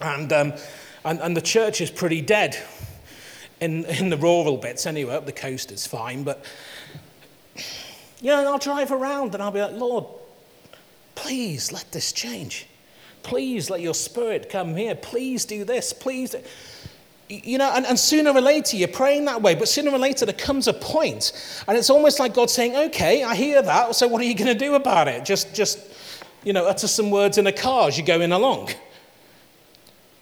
And 0.00 0.32
um, 0.32 0.52
and, 1.04 1.20
and 1.20 1.36
the 1.36 1.42
church 1.42 1.80
is 1.80 1.90
pretty 1.90 2.20
dead. 2.20 2.56
In, 3.60 3.84
in 3.84 4.08
the 4.08 4.16
rural 4.16 4.56
bits, 4.56 4.86
anyway, 4.86 5.14
up 5.14 5.26
the 5.26 5.32
coast 5.32 5.70
it's 5.70 5.86
fine, 5.86 6.22
but 6.22 6.42
you 8.22 8.30
know, 8.30 8.52
I'll 8.52 8.58
drive 8.58 8.90
around 8.90 9.34
and 9.34 9.42
I'll 9.42 9.50
be 9.50 9.60
like, 9.60 9.72
Lord, 9.72 10.06
please 11.14 11.72
let 11.72 11.90
this 11.92 12.12
change. 12.12 12.66
Please 13.22 13.70
let 13.70 13.80
your 13.80 13.94
spirit 13.94 14.48
come 14.48 14.74
here. 14.74 14.94
Please 14.94 15.44
do 15.44 15.64
this. 15.64 15.92
Please. 15.92 16.34
You 17.28 17.58
know, 17.58 17.70
and, 17.74 17.86
and 17.86 17.98
sooner 17.98 18.32
or 18.32 18.40
later 18.40 18.76
you're 18.76 18.88
praying 18.88 19.26
that 19.26 19.40
way, 19.40 19.54
but 19.54 19.68
sooner 19.68 19.90
or 19.90 19.98
later 19.98 20.26
there 20.26 20.34
comes 20.34 20.66
a 20.66 20.72
point, 20.72 21.32
and 21.68 21.78
it's 21.78 21.88
almost 21.88 22.18
like 22.18 22.34
God 22.34 22.50
saying, 22.50 22.74
Okay, 22.74 23.22
I 23.22 23.34
hear 23.36 23.62
that, 23.62 23.94
so 23.94 24.08
what 24.08 24.20
are 24.20 24.24
you 24.24 24.34
going 24.34 24.52
to 24.52 24.58
do 24.58 24.74
about 24.74 25.06
it? 25.06 25.24
Just, 25.24 25.54
just, 25.54 25.78
you 26.42 26.52
know, 26.52 26.66
utter 26.66 26.88
some 26.88 27.10
words 27.10 27.38
in 27.38 27.46
a 27.46 27.52
car 27.52 27.88
as 27.88 27.96
you're 27.96 28.06
going 28.06 28.32
along. 28.32 28.70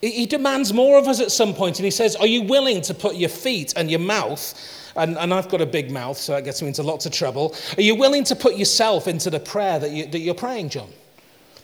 He 0.00 0.26
demands 0.26 0.72
more 0.72 0.96
of 0.96 1.08
us 1.08 1.18
at 1.20 1.32
some 1.32 1.52
point, 1.54 1.80
and 1.80 1.84
he 1.84 1.90
says, 1.90 2.14
Are 2.14 2.26
you 2.26 2.42
willing 2.42 2.80
to 2.82 2.94
put 2.94 3.16
your 3.16 3.28
feet 3.28 3.74
and 3.76 3.90
your 3.90 3.98
mouth? 3.98 4.54
And, 4.94 5.18
and 5.18 5.34
I've 5.34 5.48
got 5.48 5.60
a 5.60 5.66
big 5.66 5.90
mouth, 5.90 6.16
so 6.16 6.32
that 6.32 6.44
gets 6.44 6.62
me 6.62 6.68
into 6.68 6.84
lots 6.84 7.04
of 7.04 7.10
trouble. 7.12 7.54
Are 7.76 7.82
you 7.82 7.96
willing 7.96 8.22
to 8.24 8.36
put 8.36 8.56
yourself 8.56 9.08
into 9.08 9.28
the 9.28 9.40
prayer 9.40 9.78
that, 9.80 9.90
you, 9.90 10.06
that 10.06 10.20
you're 10.20 10.34
praying, 10.34 10.68
John? 10.68 10.88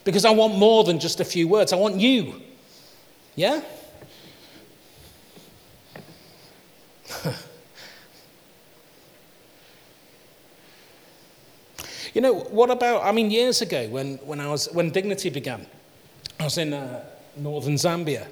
Because 0.03 0.25
I 0.25 0.31
want 0.31 0.57
more 0.57 0.83
than 0.83 0.99
just 0.99 1.21
a 1.21 1.25
few 1.25 1.47
words, 1.47 1.71
I 1.71 1.77
want 1.77 1.95
you. 1.95 2.41
Yeah? 3.35 3.61
you 12.13 12.19
know, 12.21 12.33
what 12.33 12.69
about, 12.69 13.03
I 13.03 13.13
mean, 13.13 13.31
years 13.31 13.61
ago 13.61 13.87
when, 13.87 14.17
when, 14.17 14.41
I 14.41 14.47
was, 14.49 14.67
when 14.73 14.89
Dignity 14.91 15.29
began, 15.29 15.65
I 16.37 16.43
was 16.43 16.57
in. 16.57 16.73
Northern 17.37 17.75
Zambia. 17.75 18.27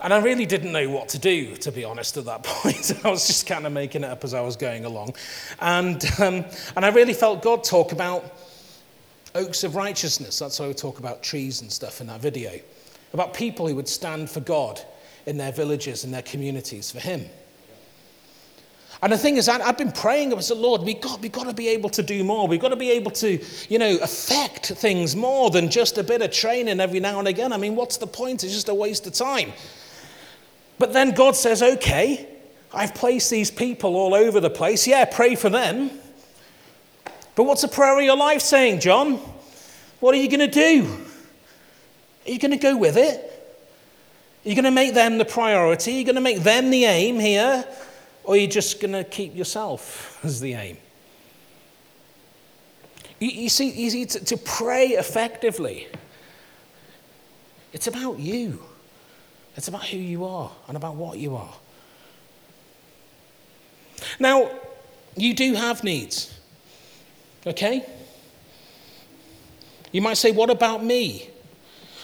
And 0.00 0.12
I 0.12 0.18
really 0.18 0.44
didn't 0.44 0.72
know 0.72 0.90
what 0.90 1.08
to 1.10 1.18
do, 1.18 1.56
to 1.56 1.72
be 1.72 1.84
honest, 1.84 2.16
at 2.16 2.26
that 2.26 2.42
point. 2.44 2.92
I 3.04 3.10
was 3.10 3.26
just 3.26 3.46
kind 3.46 3.66
of 3.66 3.72
making 3.72 4.04
it 4.04 4.10
up 4.10 4.24
as 4.24 4.34
I 4.34 4.40
was 4.40 4.56
going 4.56 4.84
along. 4.84 5.14
And, 5.60 6.04
um, 6.20 6.44
and 6.76 6.84
I 6.84 6.88
really 6.88 7.14
felt 7.14 7.42
God 7.42 7.64
talk 7.64 7.92
about 7.92 8.24
oaks 9.34 9.64
of 9.64 9.74
righteousness. 9.74 10.38
That's 10.38 10.58
why 10.58 10.68
we 10.68 10.74
talk 10.74 10.98
about 10.98 11.22
trees 11.22 11.60
and 11.62 11.72
stuff 11.72 12.00
in 12.00 12.06
that 12.08 12.20
video. 12.20 12.58
About 13.12 13.34
people 13.34 13.66
who 13.66 13.76
would 13.76 13.88
stand 13.88 14.28
for 14.28 14.40
God 14.40 14.80
in 15.26 15.36
their 15.36 15.52
villages 15.52 16.04
and 16.04 16.12
their 16.12 16.22
communities 16.22 16.90
for 16.90 17.00
Him. 17.00 17.26
And 19.02 19.12
the 19.12 19.18
thing 19.18 19.36
is, 19.36 19.48
I, 19.48 19.62
have 19.62 19.76
been 19.76 19.92
praying. 19.92 20.32
I 20.32 20.40
said, 20.40 20.56
Lord, 20.56 20.82
we've 20.82 21.00
got, 21.00 21.20
we 21.20 21.28
got 21.28 21.46
to 21.46 21.52
be 21.52 21.68
able 21.68 21.90
to 21.90 22.02
do 22.02 22.24
more. 22.24 22.48
We've 22.48 22.60
got 22.60 22.70
to 22.70 22.76
be 22.76 22.90
able 22.92 23.10
to, 23.12 23.38
you 23.68 23.78
know, 23.78 23.98
affect 24.00 24.68
things 24.68 25.14
more 25.14 25.50
than 25.50 25.70
just 25.70 25.98
a 25.98 26.02
bit 26.02 26.22
of 26.22 26.30
training 26.30 26.80
every 26.80 27.00
now 27.00 27.18
and 27.18 27.28
again. 27.28 27.52
I 27.52 27.58
mean, 27.58 27.76
what's 27.76 27.98
the 27.98 28.06
point? 28.06 28.42
It's 28.42 28.54
just 28.54 28.68
a 28.68 28.74
waste 28.74 29.06
of 29.06 29.12
time. 29.12 29.52
But 30.78 30.92
then 30.92 31.12
God 31.12 31.36
says, 31.36 31.62
okay, 31.62 32.26
I've 32.72 32.94
placed 32.94 33.30
these 33.30 33.50
people 33.50 33.96
all 33.96 34.14
over 34.14 34.40
the 34.40 34.50
place. 34.50 34.86
Yeah, 34.86 35.04
pray 35.04 35.34
for 35.34 35.50
them. 35.50 35.90
But 37.34 37.44
what's 37.44 37.62
the 37.62 37.68
prayer 37.68 37.98
of 37.98 38.04
your 38.04 38.16
life 38.16 38.40
saying, 38.40 38.80
John? 38.80 39.20
What 40.00 40.14
are 40.14 40.18
you 40.18 40.28
going 40.28 40.40
to 40.40 40.46
do? 40.46 40.86
Are 42.26 42.30
you 42.30 42.38
going 42.38 42.50
to 42.50 42.56
go 42.56 42.76
with 42.76 42.96
it? 42.96 43.20
Are 44.44 44.48
you 44.48 44.54
going 44.54 44.64
to 44.64 44.70
make 44.70 44.94
them 44.94 45.18
the 45.18 45.24
priority? 45.24 45.92
Are 45.92 45.98
you 45.98 46.04
going 46.04 46.16
to 46.16 46.20
make 46.20 46.38
them 46.38 46.70
the 46.70 46.84
aim 46.84 47.18
here? 47.18 47.64
Or 48.26 48.34
are 48.34 48.36
you 48.36 48.48
just 48.48 48.80
going 48.80 48.92
to 48.92 49.04
keep 49.04 49.36
yourself 49.36 50.18
as 50.24 50.40
the 50.40 50.54
aim? 50.54 50.76
You, 53.20 53.28
you 53.28 53.48
see, 53.48 53.70
you 53.70 53.88
see 53.88 54.04
to, 54.06 54.24
to 54.24 54.36
pray 54.36 54.88
effectively, 54.88 55.86
it's 57.72 57.86
about 57.86 58.18
you. 58.18 58.62
It's 59.56 59.68
about 59.68 59.86
who 59.86 59.96
you 59.96 60.24
are 60.24 60.50
and 60.66 60.76
about 60.76 60.96
what 60.96 61.18
you 61.18 61.36
are. 61.36 61.54
Now, 64.18 64.50
you 65.16 65.32
do 65.32 65.54
have 65.54 65.82
needs, 65.82 66.38
okay? 67.46 67.86
You 69.92 70.02
might 70.02 70.18
say, 70.18 70.32
What 70.32 70.50
about 70.50 70.84
me? 70.84 71.30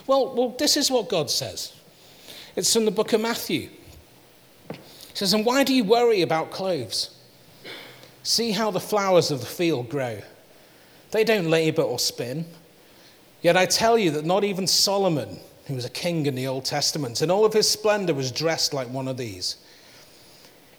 Well, 0.06 0.34
well, 0.34 0.54
this 0.58 0.76
is 0.76 0.90
what 0.90 1.08
God 1.08 1.30
says. 1.30 1.74
It's 2.54 2.72
from 2.72 2.84
the 2.84 2.90
book 2.90 3.12
of 3.12 3.20
Matthew. 3.20 3.70
He 5.12 5.18
says, 5.18 5.34
And 5.34 5.44
why 5.44 5.62
do 5.62 5.74
you 5.74 5.84
worry 5.84 6.22
about 6.22 6.50
clothes? 6.50 7.10
See 8.22 8.52
how 8.52 8.70
the 8.70 8.80
flowers 8.80 9.30
of 9.30 9.40
the 9.40 9.46
field 9.46 9.88
grow. 9.88 10.20
They 11.10 11.24
don't 11.24 11.50
labor 11.50 11.82
or 11.82 11.98
spin. 11.98 12.46
Yet 13.42 13.56
I 13.56 13.66
tell 13.66 13.98
you 13.98 14.10
that 14.12 14.24
not 14.24 14.44
even 14.44 14.66
Solomon, 14.66 15.38
who 15.66 15.74
was 15.74 15.84
a 15.84 15.90
king 15.90 16.26
in 16.26 16.34
the 16.34 16.46
Old 16.46 16.64
Testament, 16.64 17.20
in 17.20 17.30
all 17.30 17.44
of 17.44 17.52
his 17.52 17.68
splendor 17.68 18.14
was 18.14 18.30
dressed 18.30 18.72
like 18.72 18.88
one 18.88 19.08
of 19.08 19.16
these. 19.16 19.56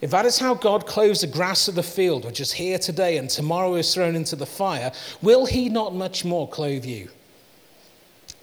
If 0.02 0.12
that 0.12 0.26
is 0.26 0.40
how 0.40 0.56
God 0.56 0.86
clothes 0.86 1.22
the 1.22 1.28
grass 1.28 1.68
of 1.68 1.76
the 1.76 1.84
field, 1.84 2.26
which 2.26 2.42
is 2.42 2.52
here 2.52 2.78
today 2.78 3.18
and 3.18 3.30
tomorrow 3.30 3.76
is 3.76 3.94
thrown 3.94 4.16
into 4.16 4.36
the 4.36 4.46
fire, 4.46 4.92
will 5.22 5.46
he 5.46 5.70
not 5.70 5.94
much 5.94 6.26
more 6.26 6.50
clothe 6.50 6.86
you? 6.86 7.10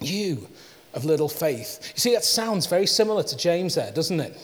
You 0.00 0.48
of 0.94 1.04
little 1.04 1.28
faith. 1.28 1.92
You 1.94 2.00
see, 2.00 2.14
that 2.14 2.24
sounds 2.24 2.66
very 2.66 2.86
similar 2.86 3.22
to 3.24 3.36
James 3.36 3.74
there, 3.74 3.92
doesn't 3.92 4.20
it? 4.20 4.36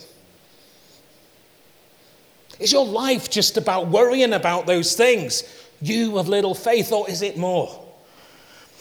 Is 2.58 2.72
your 2.72 2.86
life 2.86 3.30
just 3.30 3.56
about 3.56 3.88
worrying 3.88 4.32
about 4.32 4.66
those 4.66 4.94
things? 4.94 5.44
You 5.80 6.18
of 6.18 6.28
little 6.28 6.54
faith, 6.54 6.92
or 6.92 7.08
is 7.08 7.22
it 7.22 7.36
more? 7.36 7.82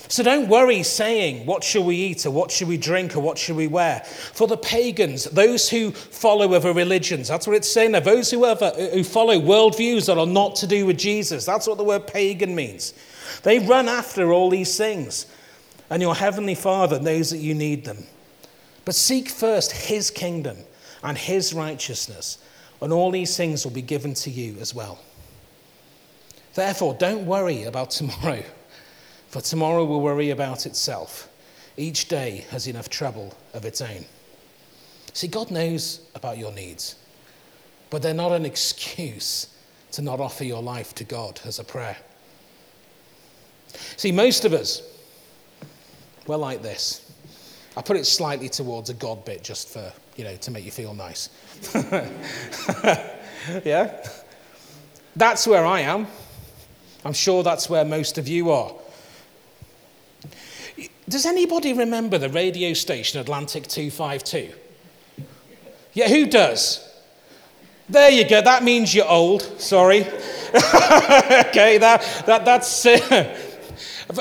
So 0.08 0.24
don't 0.24 0.48
worry 0.48 0.84
saying, 0.84 1.46
What 1.46 1.64
shall 1.64 1.84
we 1.84 1.96
eat, 1.96 2.26
or 2.26 2.32
what 2.32 2.52
shall 2.52 2.68
we 2.68 2.78
drink, 2.78 3.16
or 3.16 3.20
what 3.20 3.38
shall 3.38 3.56
we 3.56 3.68
wear? 3.68 4.02
For 4.34 4.48
the 4.48 4.58
pagans, 4.58 5.26
those 5.26 5.70
who 5.70 5.92
follow 5.92 6.54
other 6.54 6.74
religions, 6.74 7.28
that's 7.28 7.48
what 7.48 7.56
it's 7.56 7.70
saying 7.70 7.92
there, 7.92 8.02
those 8.02 8.30
who, 8.32 8.46
ever, 8.46 8.70
who 8.70 9.04
follow 9.04 9.36
worldviews 9.36 10.06
that 10.06 10.18
are 10.18 10.28
not 10.28 10.56
to 10.58 10.68
do 10.68 10.86
with 10.86 10.98
Jesus, 10.98 11.46
that's 11.46 11.68
what 11.68 11.78
the 11.78 11.84
word 11.84 12.08
pagan 12.08 12.56
means. 12.56 12.94
They 13.44 13.60
run 13.60 13.90
after 13.90 14.32
all 14.32 14.50
these 14.50 14.78
things, 14.78 15.26
and 15.90 16.02
your 16.02 16.16
heavenly 16.16 16.56
Father 16.56 17.00
knows 17.00 17.32
that 17.32 17.40
you 17.40 17.54
need 17.56 17.84
them. 17.84 18.06
But 18.86 18.96
seek 18.96 19.28
first 19.28 19.72
his 19.72 20.12
kingdom 20.12 20.58
and 21.04 21.18
his 21.18 21.54
righteousness 21.54 22.38
and 22.82 22.92
all 22.92 23.12
these 23.12 23.36
things 23.38 23.64
will 23.64 23.72
be 23.72 23.82
given 23.82 24.14
to 24.16 24.30
you 24.30 24.58
as 24.60 24.74
well. 24.74 25.00
Therefore, 26.54 26.94
don't 26.94 27.26
worry 27.26 27.64
about 27.64 27.90
tomorrow, 27.92 28.44
for 29.28 29.42
tomorrow 29.42 29.86
will 29.86 30.02
worry 30.02 30.30
about 30.30 30.66
itself. 30.66 31.30
Each 31.78 32.08
day 32.08 32.46
has 32.50 32.68
enough 32.68 32.90
trouble 32.90 33.34
of 33.54 33.66
its 33.66 33.82
own. 33.82 34.06
See, 35.14 35.28
God 35.28 35.52
knows 35.52 36.02
about 36.16 36.38
your 36.38 36.52
needs, 36.52 36.96
but 37.90 38.02
they're 38.02 38.14
not 38.14 38.32
an 38.32 38.46
excuse 38.46 39.48
to 39.92 40.02
not 40.02 40.20
offer 40.20 40.44
your 40.44 40.62
life 40.62 40.94
to 40.96 41.04
God 41.04 41.40
as 41.46 41.60
a 41.60 41.64
prayer. 41.64 41.98
See, 43.98 44.12
most 44.12 44.46
of 44.46 44.54
us, 44.54 44.82
we're 46.28 46.36
like 46.36 46.62
this. 46.62 47.12
I 47.78 47.82
put 47.82 47.98
it 47.98 48.06
slightly 48.06 48.50
towards 48.50 48.90
a 48.90 48.94
God 48.94 49.24
bit 49.26 49.44
just 49.44 49.70
for, 49.70 49.92
you 50.15 50.23
know, 50.23 50.36
to 50.36 50.51
make 50.51 50.65
you 50.65 50.71
feel 50.71 50.93
nice. 50.93 51.30
yeah? 53.63 54.08
That's 55.15 55.47
where 55.47 55.65
I 55.65 55.82
am. 55.82 56.08
I'm 57.04 57.13
sure 57.13 57.43
that's 57.43 57.69
where 57.69 57.86
most 57.86 58.17
of 58.17 58.28
you 58.28 58.51
are. 58.51 58.73
Does 61.08 61.25
anybody 61.25 61.73
remember 61.73 62.17
the 62.17 62.30
radio 62.30 62.73
station 62.73 63.19
Atlantic 63.19 63.67
252? 63.67 64.51
Yeah, 65.93 66.10
who 66.10 66.25
does? 66.25 66.82
There 67.88 68.10
you 68.10 68.28
go. 68.28 68.41
That 68.41 68.63
means 68.63 68.95
you're 68.95 69.08
old. 69.08 69.43
Sorry. 69.62 70.01
okay, 70.01 71.78
that, 71.78 72.23
that, 72.25 72.43
that's. 72.43 72.86
Uh, 72.86 73.38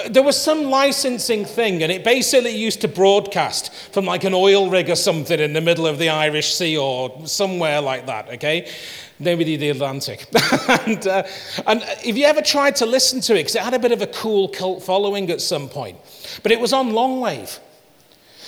there 0.09 0.23
was 0.23 0.40
some 0.40 0.64
licensing 0.64 1.44
thing, 1.44 1.83
and 1.83 1.92
it 1.92 2.05
basically 2.05 2.57
used 2.57 2.81
to 2.81 2.88
broadcast 2.88 3.73
from 3.92 4.07
like 4.07 4.25
an 4.25 4.33
oil 4.33 4.70
rig 4.70 4.88
or 4.88 4.97
something 4.97 5.38
in 5.38 5.53
the 5.53 5.61
middle 5.61 5.87
of 5.87 5.99
the 5.99 6.09
Irish 6.09 6.55
Sea 6.55 6.79
or 6.79 7.27
somewhere 7.27 7.83
like 7.83 8.07
that, 8.07 8.31
okay? 8.31 8.70
Maybe 9.18 9.57
the 9.57 9.68
Atlantic. 9.68 10.27
and, 10.87 11.07
uh, 11.07 11.23
and 11.66 11.83
if 12.03 12.16
you 12.16 12.25
ever 12.25 12.40
tried 12.40 12.77
to 12.77 12.87
listen 12.87 13.20
to 13.23 13.35
it, 13.35 13.40
because 13.40 13.57
it 13.57 13.62
had 13.62 13.75
a 13.75 13.79
bit 13.79 13.92
of 13.92 14.01
a 14.01 14.07
cool 14.07 14.49
cult 14.49 14.83
following 14.83 15.31
at 15.31 15.42
some 15.42 15.68
point, 15.68 15.99
but 16.42 16.51
it 16.51 16.59
was 16.59 16.73
on 16.73 16.94
long 16.94 17.20
wave. 17.20 17.61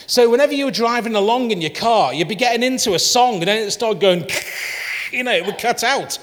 So 0.07 0.31
whenever 0.31 0.55
you 0.55 0.65
were 0.65 0.71
driving 0.71 1.17
along 1.17 1.51
in 1.51 1.61
your 1.61 1.71
car, 1.71 2.15
you'd 2.15 2.29
be 2.29 2.35
getting 2.35 2.63
into 2.63 2.95
a 2.95 2.99
song, 2.99 3.37
and 3.37 3.49
then 3.49 3.67
it 3.67 3.71
started 3.73 4.01
going, 4.01 4.27
you 5.13 5.23
know, 5.23 5.33
it 5.33 5.45
would 5.45 5.59
cut 5.59 5.85
out. 5.85 6.19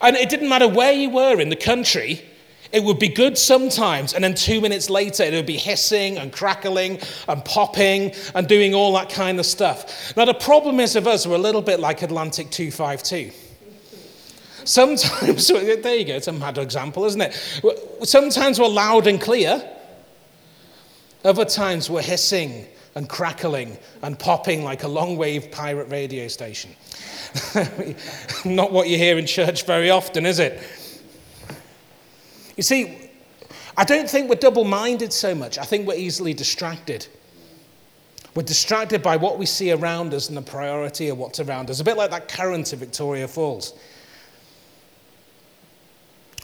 And 0.00 0.16
it 0.16 0.28
didn't 0.28 0.48
matter 0.48 0.68
where 0.68 0.92
you 0.92 1.10
were 1.10 1.40
in 1.40 1.48
the 1.48 1.56
country, 1.56 2.24
it 2.74 2.82
would 2.82 2.98
be 2.98 3.08
good 3.08 3.38
sometimes, 3.38 4.14
and 4.14 4.24
then 4.24 4.34
two 4.34 4.60
minutes 4.60 4.90
later, 4.90 5.22
it 5.22 5.32
would 5.32 5.46
be 5.46 5.56
hissing 5.56 6.18
and 6.18 6.32
crackling 6.32 6.98
and 7.28 7.44
popping 7.44 8.12
and 8.34 8.48
doing 8.48 8.74
all 8.74 8.92
that 8.94 9.08
kind 9.08 9.38
of 9.38 9.46
stuff. 9.46 10.16
Now, 10.16 10.24
the 10.24 10.34
problem 10.34 10.80
is 10.80 10.96
of 10.96 11.06
us, 11.06 11.24
we're 11.24 11.36
a 11.36 11.38
little 11.38 11.62
bit 11.62 11.78
like 11.78 12.02
Atlantic 12.02 12.50
252. 12.50 13.30
Sometimes, 14.64 15.46
there 15.48 15.94
you 15.94 16.04
go, 16.04 16.16
it's 16.16 16.26
a 16.26 16.32
mad 16.32 16.58
example, 16.58 17.04
isn't 17.04 17.20
it? 17.20 17.32
Sometimes 18.02 18.58
we're 18.58 18.66
loud 18.66 19.06
and 19.06 19.20
clear, 19.20 19.62
other 21.24 21.44
times 21.44 21.88
we're 21.88 22.02
hissing 22.02 22.66
and 22.96 23.08
crackling 23.08 23.78
and 24.02 24.18
popping 24.18 24.64
like 24.64 24.82
a 24.82 24.88
long 24.88 25.16
wave 25.16 25.52
pirate 25.52 25.88
radio 25.90 26.26
station. 26.26 26.74
Not 28.44 28.72
what 28.72 28.88
you 28.88 28.98
hear 28.98 29.16
in 29.16 29.26
church 29.26 29.64
very 29.64 29.90
often, 29.90 30.26
is 30.26 30.40
it? 30.40 30.60
You 32.56 32.62
see, 32.62 33.10
I 33.76 33.84
don't 33.84 34.08
think 34.08 34.28
we're 34.28 34.36
double 34.36 34.64
minded 34.64 35.12
so 35.12 35.34
much. 35.34 35.58
I 35.58 35.64
think 35.64 35.86
we're 35.86 35.94
easily 35.94 36.34
distracted. 36.34 37.06
We're 38.34 38.42
distracted 38.42 39.02
by 39.02 39.16
what 39.16 39.38
we 39.38 39.46
see 39.46 39.72
around 39.72 40.12
us 40.14 40.28
and 40.28 40.36
the 40.36 40.42
priority 40.42 41.08
of 41.08 41.18
what's 41.18 41.40
around 41.40 41.70
us. 41.70 41.80
A 41.80 41.84
bit 41.84 41.96
like 41.96 42.10
that 42.10 42.28
current 42.28 42.72
of 42.72 42.80
Victoria 42.80 43.28
Falls. 43.28 43.74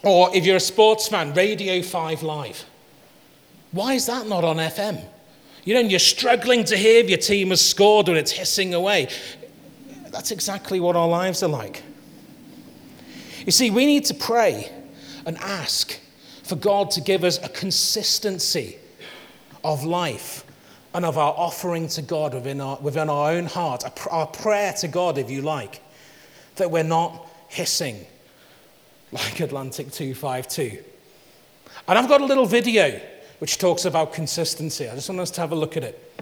Or 0.02 0.34
if 0.34 0.46
you're 0.46 0.56
a 0.56 0.60
sports 0.60 1.08
fan, 1.08 1.34
Radio 1.34 1.82
5 1.82 2.22
Live. 2.22 2.64
Why 3.72 3.94
is 3.94 4.06
that 4.06 4.26
not 4.26 4.44
on 4.44 4.56
FM? 4.56 5.04
You 5.64 5.74
know, 5.74 5.80
you're 5.80 5.98
struggling 5.98 6.64
to 6.64 6.76
hear 6.76 7.04
if 7.04 7.08
your 7.08 7.18
team 7.18 7.50
has 7.50 7.64
scored 7.64 8.08
or 8.08 8.16
it's 8.16 8.32
hissing 8.32 8.72
away. 8.72 9.08
That's 10.10 10.30
exactly 10.30 10.80
what 10.80 10.96
our 10.96 11.06
lives 11.06 11.42
are 11.42 11.48
like. 11.48 11.82
You 13.44 13.52
see, 13.52 13.70
we 13.70 13.86
need 13.86 14.04
to 14.06 14.14
pray 14.14 14.70
and 15.30 15.38
ask 15.38 15.96
for 16.42 16.56
God 16.56 16.90
to 16.90 17.00
give 17.00 17.22
us 17.22 17.38
a 17.38 17.48
consistency 17.48 18.78
of 19.62 19.84
life 19.84 20.44
and 20.92 21.04
of 21.04 21.16
our 21.16 21.32
offering 21.36 21.86
to 21.86 22.02
God 22.02 22.34
within 22.34 22.60
our, 22.60 22.76
within 22.78 23.08
our 23.08 23.30
own 23.30 23.46
heart, 23.46 23.84
our 24.10 24.26
prayer 24.26 24.72
to 24.80 24.88
God, 24.88 25.18
if 25.18 25.30
you 25.30 25.42
like, 25.42 25.80
that 26.56 26.68
we're 26.68 26.82
not 26.82 27.28
hissing 27.46 28.04
like 29.12 29.38
Atlantic 29.38 29.92
252. 29.92 30.82
And 31.86 31.96
I've 31.96 32.08
got 32.08 32.22
a 32.22 32.26
little 32.26 32.46
video 32.46 33.00
which 33.38 33.58
talks 33.58 33.84
about 33.84 34.12
consistency. 34.12 34.88
I 34.88 34.96
just 34.96 35.08
want 35.08 35.20
us 35.20 35.30
to 35.30 35.42
have 35.42 35.52
a 35.52 35.54
look 35.54 35.76
at 35.76 35.84
it. 35.84 36.12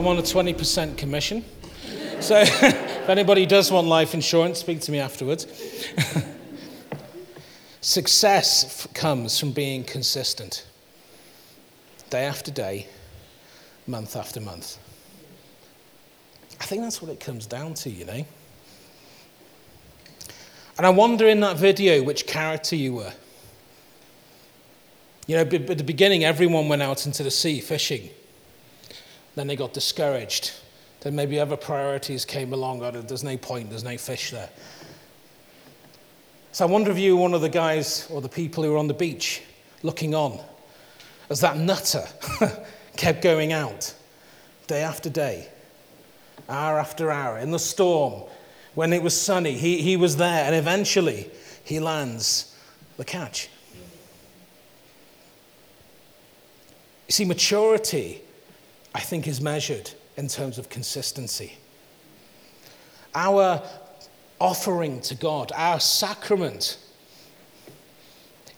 I'm 0.00 0.06
on 0.06 0.16
a 0.16 0.22
20% 0.22 0.96
commission. 0.96 1.44
So 2.20 2.38
if 2.40 3.08
anybody 3.10 3.44
does 3.44 3.70
want 3.70 3.86
life 3.86 4.14
insurance, 4.14 4.58
speak 4.58 4.80
to 4.80 4.92
me 4.92 4.98
afterwards. 4.98 5.46
Success 7.82 8.86
f- 8.86 8.94
comes 8.94 9.38
from 9.38 9.52
being 9.52 9.84
consistent. 9.84 10.64
day 12.08 12.24
after 12.24 12.50
day, 12.50 12.86
month 13.86 14.16
after 14.16 14.40
month. 14.40 14.78
I 16.58 16.64
think 16.64 16.80
that's 16.80 17.02
what 17.02 17.10
it 17.10 17.20
comes 17.20 17.44
down 17.44 17.74
to, 17.74 17.90
you 17.90 18.06
know. 18.06 18.24
And 20.78 20.86
I 20.86 20.88
wonder 20.88 21.28
in 21.28 21.40
that 21.40 21.58
video 21.58 22.02
which 22.02 22.26
character 22.26 22.74
you 22.74 22.94
were. 22.94 23.12
You 25.26 25.36
know, 25.36 25.42
at 25.42 25.50
the 25.50 25.84
beginning, 25.84 26.24
everyone 26.24 26.70
went 26.70 26.80
out 26.80 27.04
into 27.04 27.22
the 27.22 27.30
sea 27.30 27.60
fishing. 27.60 28.08
Then 29.34 29.46
they 29.46 29.56
got 29.56 29.72
discouraged. 29.72 30.52
Then 31.00 31.14
maybe 31.14 31.38
other 31.38 31.56
priorities 31.56 32.24
came 32.24 32.52
along. 32.52 32.82
Oh, 32.82 32.90
there's 32.90 33.24
no 33.24 33.36
point, 33.36 33.70
there's 33.70 33.84
no 33.84 33.96
fish 33.96 34.30
there. 34.30 34.50
So 36.52 36.66
I 36.66 36.68
wonder 36.68 36.90
if 36.90 36.98
you 36.98 37.16
were 37.16 37.22
one 37.22 37.34
of 37.34 37.40
the 37.40 37.48
guys 37.48 38.08
or 38.10 38.20
the 38.20 38.28
people 38.28 38.64
who 38.64 38.72
were 38.72 38.78
on 38.78 38.88
the 38.88 38.94
beach 38.94 39.42
looking 39.82 40.14
on 40.14 40.40
as 41.30 41.40
that 41.40 41.56
nutter 41.56 42.04
kept 42.96 43.22
going 43.22 43.52
out 43.52 43.94
day 44.66 44.82
after 44.82 45.08
day, 45.08 45.48
hour 46.48 46.78
after 46.78 47.10
hour, 47.10 47.38
in 47.38 47.50
the 47.50 47.58
storm, 47.58 48.24
when 48.74 48.92
it 48.92 49.02
was 49.02 49.18
sunny. 49.18 49.52
He, 49.52 49.80
he 49.80 49.96
was 49.96 50.16
there, 50.16 50.44
and 50.44 50.54
eventually 50.54 51.30
he 51.64 51.80
lands 51.80 52.56
the 52.96 53.04
catch. 53.04 53.48
You 57.08 57.12
see, 57.12 57.24
maturity, 57.24 58.22
I 58.94 59.00
think, 59.00 59.26
is 59.26 59.40
measured 59.40 59.90
in 60.16 60.28
terms 60.28 60.58
of 60.58 60.68
consistency. 60.68 61.56
Our 63.14 63.62
offering 64.40 65.00
to 65.02 65.14
God, 65.14 65.52
our 65.54 65.80
sacrament, 65.80 66.78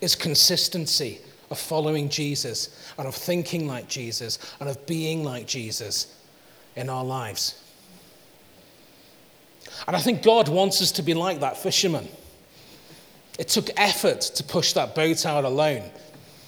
is 0.00 0.14
consistency 0.14 1.20
of 1.50 1.58
following 1.58 2.08
Jesus 2.08 2.92
and 2.98 3.06
of 3.06 3.14
thinking 3.14 3.68
like 3.68 3.88
Jesus 3.88 4.38
and 4.58 4.68
of 4.68 4.84
being 4.86 5.22
like 5.22 5.46
Jesus 5.46 6.18
in 6.76 6.88
our 6.88 7.04
lives. 7.04 7.62
And 9.86 9.94
I 9.94 10.00
think 10.00 10.22
God 10.22 10.48
wants 10.48 10.80
us 10.80 10.92
to 10.92 11.02
be 11.02 11.14
like 11.14 11.40
that 11.40 11.56
fisherman. 11.56 12.08
It 13.38 13.48
took 13.48 13.68
effort 13.76 14.20
to 14.20 14.44
push 14.44 14.72
that 14.72 14.94
boat 14.94 15.24
out 15.26 15.44
alone, 15.44 15.90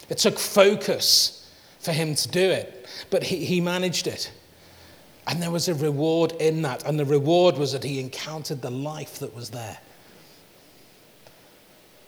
it 0.09 0.19
took 0.19 0.39
focus 0.39 1.44
for 1.85 1.93
him 1.93 2.15
to 2.15 2.29
do 2.29 2.51
it. 2.51 2.87
But 3.11 3.23
he, 3.23 3.45
he 3.45 3.61
managed 3.61 4.07
it. 4.07 4.33
And 5.27 5.43
there 5.43 5.51
was 5.51 5.69
a 5.69 5.75
reward 5.75 6.33
in 6.41 6.63
that. 6.63 6.85
And 6.85 6.99
the 6.99 7.05
reward 7.05 7.59
was 7.59 7.73
that 7.73 7.85
he 7.85 8.01
encountered 8.01 8.63
the 8.63 8.71
life 8.71 9.19
that 9.19 9.35
was 9.35 9.51
there. 9.51 9.79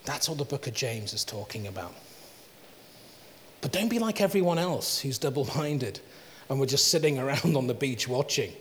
That's 0.05 0.29
what 0.29 0.39
the 0.39 0.45
book 0.45 0.67
of 0.67 0.75
James 0.75 1.13
is 1.13 1.25
talking 1.25 1.67
about. 1.67 1.95
But 3.61 3.73
don't 3.73 3.89
be 3.89 3.99
like 3.99 4.21
everyone 4.21 4.59
else 4.59 5.01
who's 5.01 5.19
double 5.19 5.49
minded 5.57 6.01
and 6.49 6.61
we're 6.61 6.67
just 6.67 6.89
sitting 6.89 7.19
around 7.19 7.57
on 7.57 7.67
the 7.67 7.75
beach 7.75 8.09
watching. 8.09 8.53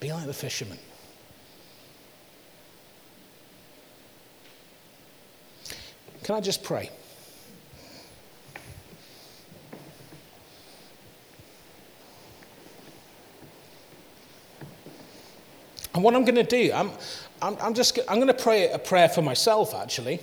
Be 0.00 0.12
like 0.12 0.26
the 0.26 0.34
fisherman. 0.34 0.78
Can 6.24 6.34
I 6.34 6.40
just 6.40 6.62
pray? 6.62 6.90
And 15.94 16.04
what 16.04 16.14
I'm 16.14 16.24
going 16.24 16.36
to 16.36 16.42
do, 16.42 16.72
I'm, 16.72 16.90
I'm, 17.42 17.56
I'm 17.60 17.74
just 17.74 17.98
I'm 18.08 18.16
going 18.16 18.28
to 18.28 18.34
pray 18.34 18.70
a 18.70 18.78
prayer 18.78 19.08
for 19.08 19.22
myself, 19.22 19.74
actually. 19.74 20.20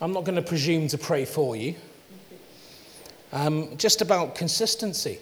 I'm 0.00 0.12
not 0.12 0.24
going 0.24 0.36
to 0.36 0.42
presume 0.42 0.88
to 0.88 0.98
pray 0.98 1.24
for 1.24 1.54
you. 1.56 1.74
Um, 3.32 3.76
just 3.76 4.02
about 4.02 4.34
consistency 4.34 5.18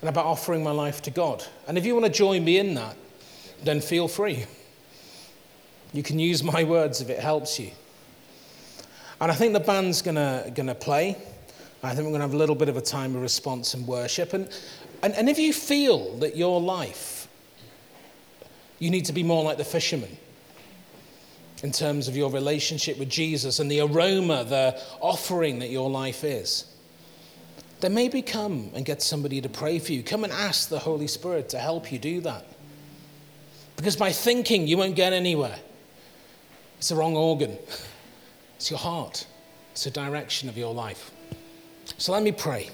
and 0.00 0.08
about 0.08 0.26
offering 0.26 0.62
my 0.62 0.70
life 0.70 1.02
to 1.02 1.10
God. 1.10 1.44
And 1.66 1.78
if 1.78 1.86
you 1.86 1.94
want 1.94 2.06
to 2.06 2.12
join 2.12 2.44
me 2.44 2.58
in 2.58 2.74
that, 2.74 2.96
then 3.64 3.80
feel 3.80 4.08
free. 4.08 4.44
You 5.92 6.02
can 6.02 6.18
use 6.18 6.42
my 6.42 6.64
words 6.64 7.00
if 7.00 7.10
it 7.10 7.18
helps 7.18 7.58
you. 7.58 7.70
And 9.20 9.32
I 9.32 9.34
think 9.34 9.52
the 9.52 9.60
band's 9.60 10.02
going 10.02 10.14
to, 10.16 10.76
play. 10.78 11.16
I 11.82 11.94
think 11.94 12.04
we're 12.04 12.10
going 12.10 12.20
to 12.20 12.26
have 12.26 12.34
a 12.34 12.38
little 12.38 12.54
bit 12.54 12.68
of 12.68 12.76
a 12.76 12.80
time 12.80 13.16
of 13.16 13.22
response 13.22 13.74
and 13.74 13.86
worship. 13.86 14.32
And, 14.32 14.48
and, 15.02 15.14
and 15.14 15.28
if 15.28 15.38
you 15.38 15.52
feel 15.52 16.16
that 16.18 16.36
your 16.36 16.60
life 16.60 17.17
you 18.78 18.90
need 18.90 19.04
to 19.06 19.12
be 19.12 19.22
more 19.22 19.42
like 19.44 19.58
the 19.58 19.64
fisherman 19.64 20.16
in 21.62 21.72
terms 21.72 22.06
of 22.08 22.16
your 22.16 22.30
relationship 22.30 22.98
with 22.98 23.08
Jesus 23.08 23.58
and 23.58 23.70
the 23.70 23.80
aroma, 23.80 24.44
the 24.44 24.80
offering 25.00 25.58
that 25.58 25.70
your 25.70 25.90
life 25.90 26.22
is. 26.22 26.64
Then 27.80 27.94
maybe 27.94 28.22
come 28.22 28.70
and 28.74 28.84
get 28.84 29.02
somebody 29.02 29.40
to 29.40 29.48
pray 29.48 29.78
for 29.78 29.92
you. 29.92 30.02
Come 30.02 30.24
and 30.24 30.32
ask 30.32 30.68
the 30.68 30.78
Holy 30.78 31.06
Spirit 31.06 31.48
to 31.50 31.58
help 31.58 31.92
you 31.92 31.98
do 31.98 32.20
that. 32.22 32.44
Because 33.76 33.96
by 33.96 34.10
thinking, 34.10 34.66
you 34.66 34.76
won't 34.76 34.96
get 34.96 35.12
anywhere. 35.12 35.58
It's 36.78 36.88
the 36.88 36.96
wrong 36.96 37.16
organ, 37.16 37.56
it's 38.56 38.70
your 38.70 38.78
heart, 38.78 39.26
it's 39.72 39.84
the 39.84 39.90
direction 39.90 40.48
of 40.48 40.56
your 40.56 40.74
life. 40.74 41.10
So 41.98 42.12
let 42.12 42.22
me 42.22 42.32
pray. 42.32 42.70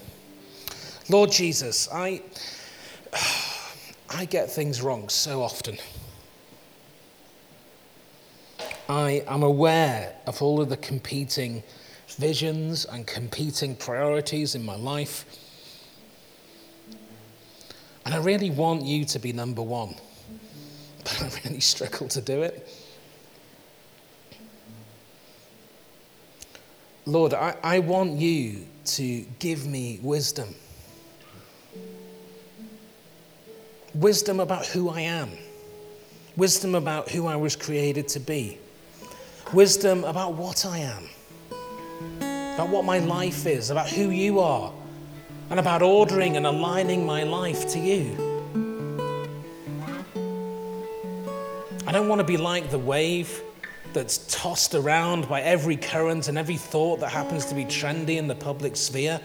Lord 1.08 1.30
Jesus, 1.30 1.88
I. 1.92 2.22
I 4.14 4.26
get 4.26 4.48
things 4.48 4.80
wrong 4.80 5.08
so 5.08 5.42
often. 5.42 5.76
I 8.88 9.24
am 9.26 9.42
aware 9.42 10.14
of 10.26 10.40
all 10.40 10.60
of 10.60 10.68
the 10.68 10.76
competing 10.76 11.64
visions 12.10 12.84
and 12.84 13.06
competing 13.06 13.74
priorities 13.74 14.54
in 14.54 14.64
my 14.64 14.76
life. 14.76 15.24
And 18.04 18.14
I 18.14 18.18
really 18.18 18.50
want 18.50 18.82
you 18.82 19.04
to 19.06 19.18
be 19.18 19.32
number 19.32 19.62
one, 19.62 19.96
but 20.98 21.20
I 21.20 21.30
really 21.44 21.60
struggle 21.60 22.06
to 22.08 22.20
do 22.20 22.42
it. 22.42 22.68
Lord, 27.06 27.34
I, 27.34 27.56
I 27.64 27.78
want 27.80 28.12
you 28.12 28.64
to 28.84 29.20
give 29.40 29.66
me 29.66 29.98
wisdom. 30.02 30.54
Wisdom 33.94 34.40
about 34.40 34.66
who 34.66 34.90
I 34.90 35.00
am, 35.00 35.30
wisdom 36.36 36.74
about 36.74 37.08
who 37.10 37.26
I 37.26 37.36
was 37.36 37.54
created 37.54 38.08
to 38.08 38.20
be, 38.20 38.58
wisdom 39.52 40.04
about 40.04 40.34
what 40.34 40.66
I 40.66 40.78
am, 40.78 41.08
about 42.54 42.68
what 42.68 42.84
my 42.84 42.98
life 42.98 43.46
is, 43.46 43.70
about 43.70 43.88
who 43.88 44.10
you 44.10 44.40
are, 44.40 44.72
and 45.50 45.60
about 45.60 45.82
ordering 45.82 46.36
and 46.36 46.46
aligning 46.46 47.06
my 47.06 47.22
life 47.22 47.68
to 47.68 47.78
you. 47.78 48.32
I 51.86 51.92
don't 51.92 52.08
want 52.08 52.20
to 52.20 52.26
be 52.26 52.36
like 52.36 52.70
the 52.70 52.78
wave 52.78 53.42
that's 53.92 54.26
tossed 54.28 54.74
around 54.74 55.28
by 55.28 55.40
every 55.42 55.76
current 55.76 56.26
and 56.26 56.36
every 56.36 56.56
thought 56.56 56.98
that 56.98 57.10
happens 57.10 57.44
to 57.46 57.54
be 57.54 57.64
trendy 57.64 58.16
in 58.16 58.26
the 58.26 58.34
public 58.34 58.74
sphere. 58.74 59.20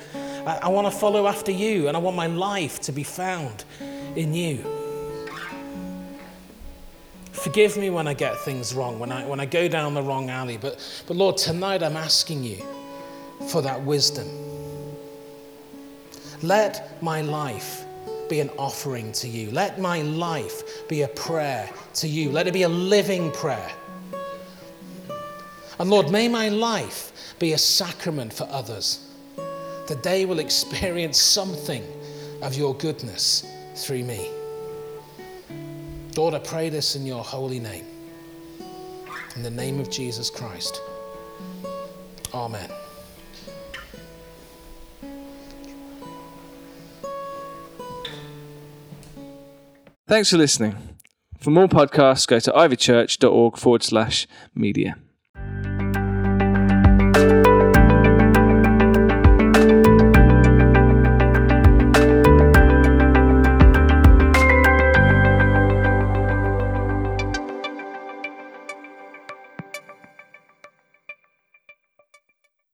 I, 0.45 0.59
I 0.63 0.67
want 0.67 0.85
to 0.85 0.91
follow 0.91 1.25
after 1.25 1.51
you, 1.51 1.87
and 1.87 1.97
I 1.97 1.99
want 1.99 2.15
my 2.15 2.27
life 2.27 2.79
to 2.81 2.91
be 2.91 3.01
found 3.01 3.63
in 4.15 4.33
you. 4.33 4.63
Forgive 7.31 7.77
me 7.77 7.89
when 7.89 8.07
I 8.07 8.13
get 8.13 8.37
things 8.39 8.73
wrong, 8.73 8.99
when 8.99 9.11
I, 9.11 9.25
when 9.25 9.39
I 9.39 9.45
go 9.45 9.67
down 9.69 9.93
the 9.93 10.03
wrong 10.03 10.29
alley. 10.29 10.57
But, 10.57 11.03
but 11.07 11.15
Lord, 11.15 11.37
tonight 11.37 11.81
I'm 11.81 11.95
asking 11.95 12.43
you 12.43 12.61
for 13.47 13.61
that 13.61 13.81
wisdom. 13.81 14.27
Let 16.41 17.01
my 17.01 17.21
life 17.21 17.85
be 18.27 18.41
an 18.41 18.49
offering 18.57 19.11
to 19.13 19.27
you. 19.27 19.51
Let 19.51 19.79
my 19.79 20.01
life 20.01 20.87
be 20.87 21.03
a 21.03 21.07
prayer 21.07 21.69
to 21.95 22.07
you. 22.07 22.29
Let 22.29 22.45
it 22.47 22.53
be 22.53 22.63
a 22.63 22.69
living 22.69 23.31
prayer. 23.31 23.71
And 25.79 25.89
Lord, 25.89 26.11
may 26.11 26.27
my 26.27 26.49
life 26.49 27.35
be 27.39 27.53
a 27.53 27.57
sacrament 27.57 28.33
for 28.33 28.47
others, 28.51 29.07
that 29.87 30.03
they 30.03 30.25
will 30.25 30.39
experience 30.39 31.21
something 31.21 31.83
of 32.41 32.53
your 32.55 32.75
goodness 32.75 33.48
through 33.79 34.03
me. 34.03 34.29
Lord, 36.15 36.33
I 36.33 36.39
pray 36.39 36.69
this 36.69 36.95
in 36.95 37.05
your 37.05 37.23
holy 37.23 37.59
name. 37.59 37.85
In 39.35 39.43
the 39.43 39.49
name 39.49 39.79
of 39.79 39.89
Jesus 39.89 40.29
Christ. 40.29 40.81
Amen. 42.33 42.69
Thanks 50.07 50.31
for 50.31 50.37
listening. 50.37 50.75
For 51.39 51.51
more 51.51 51.67
podcasts, 51.67 52.27
go 52.27 52.39
to 52.39 52.51
ivychurch.org 52.51 53.57
forward 53.57 53.83
slash 53.83 54.27
media. 54.53 54.97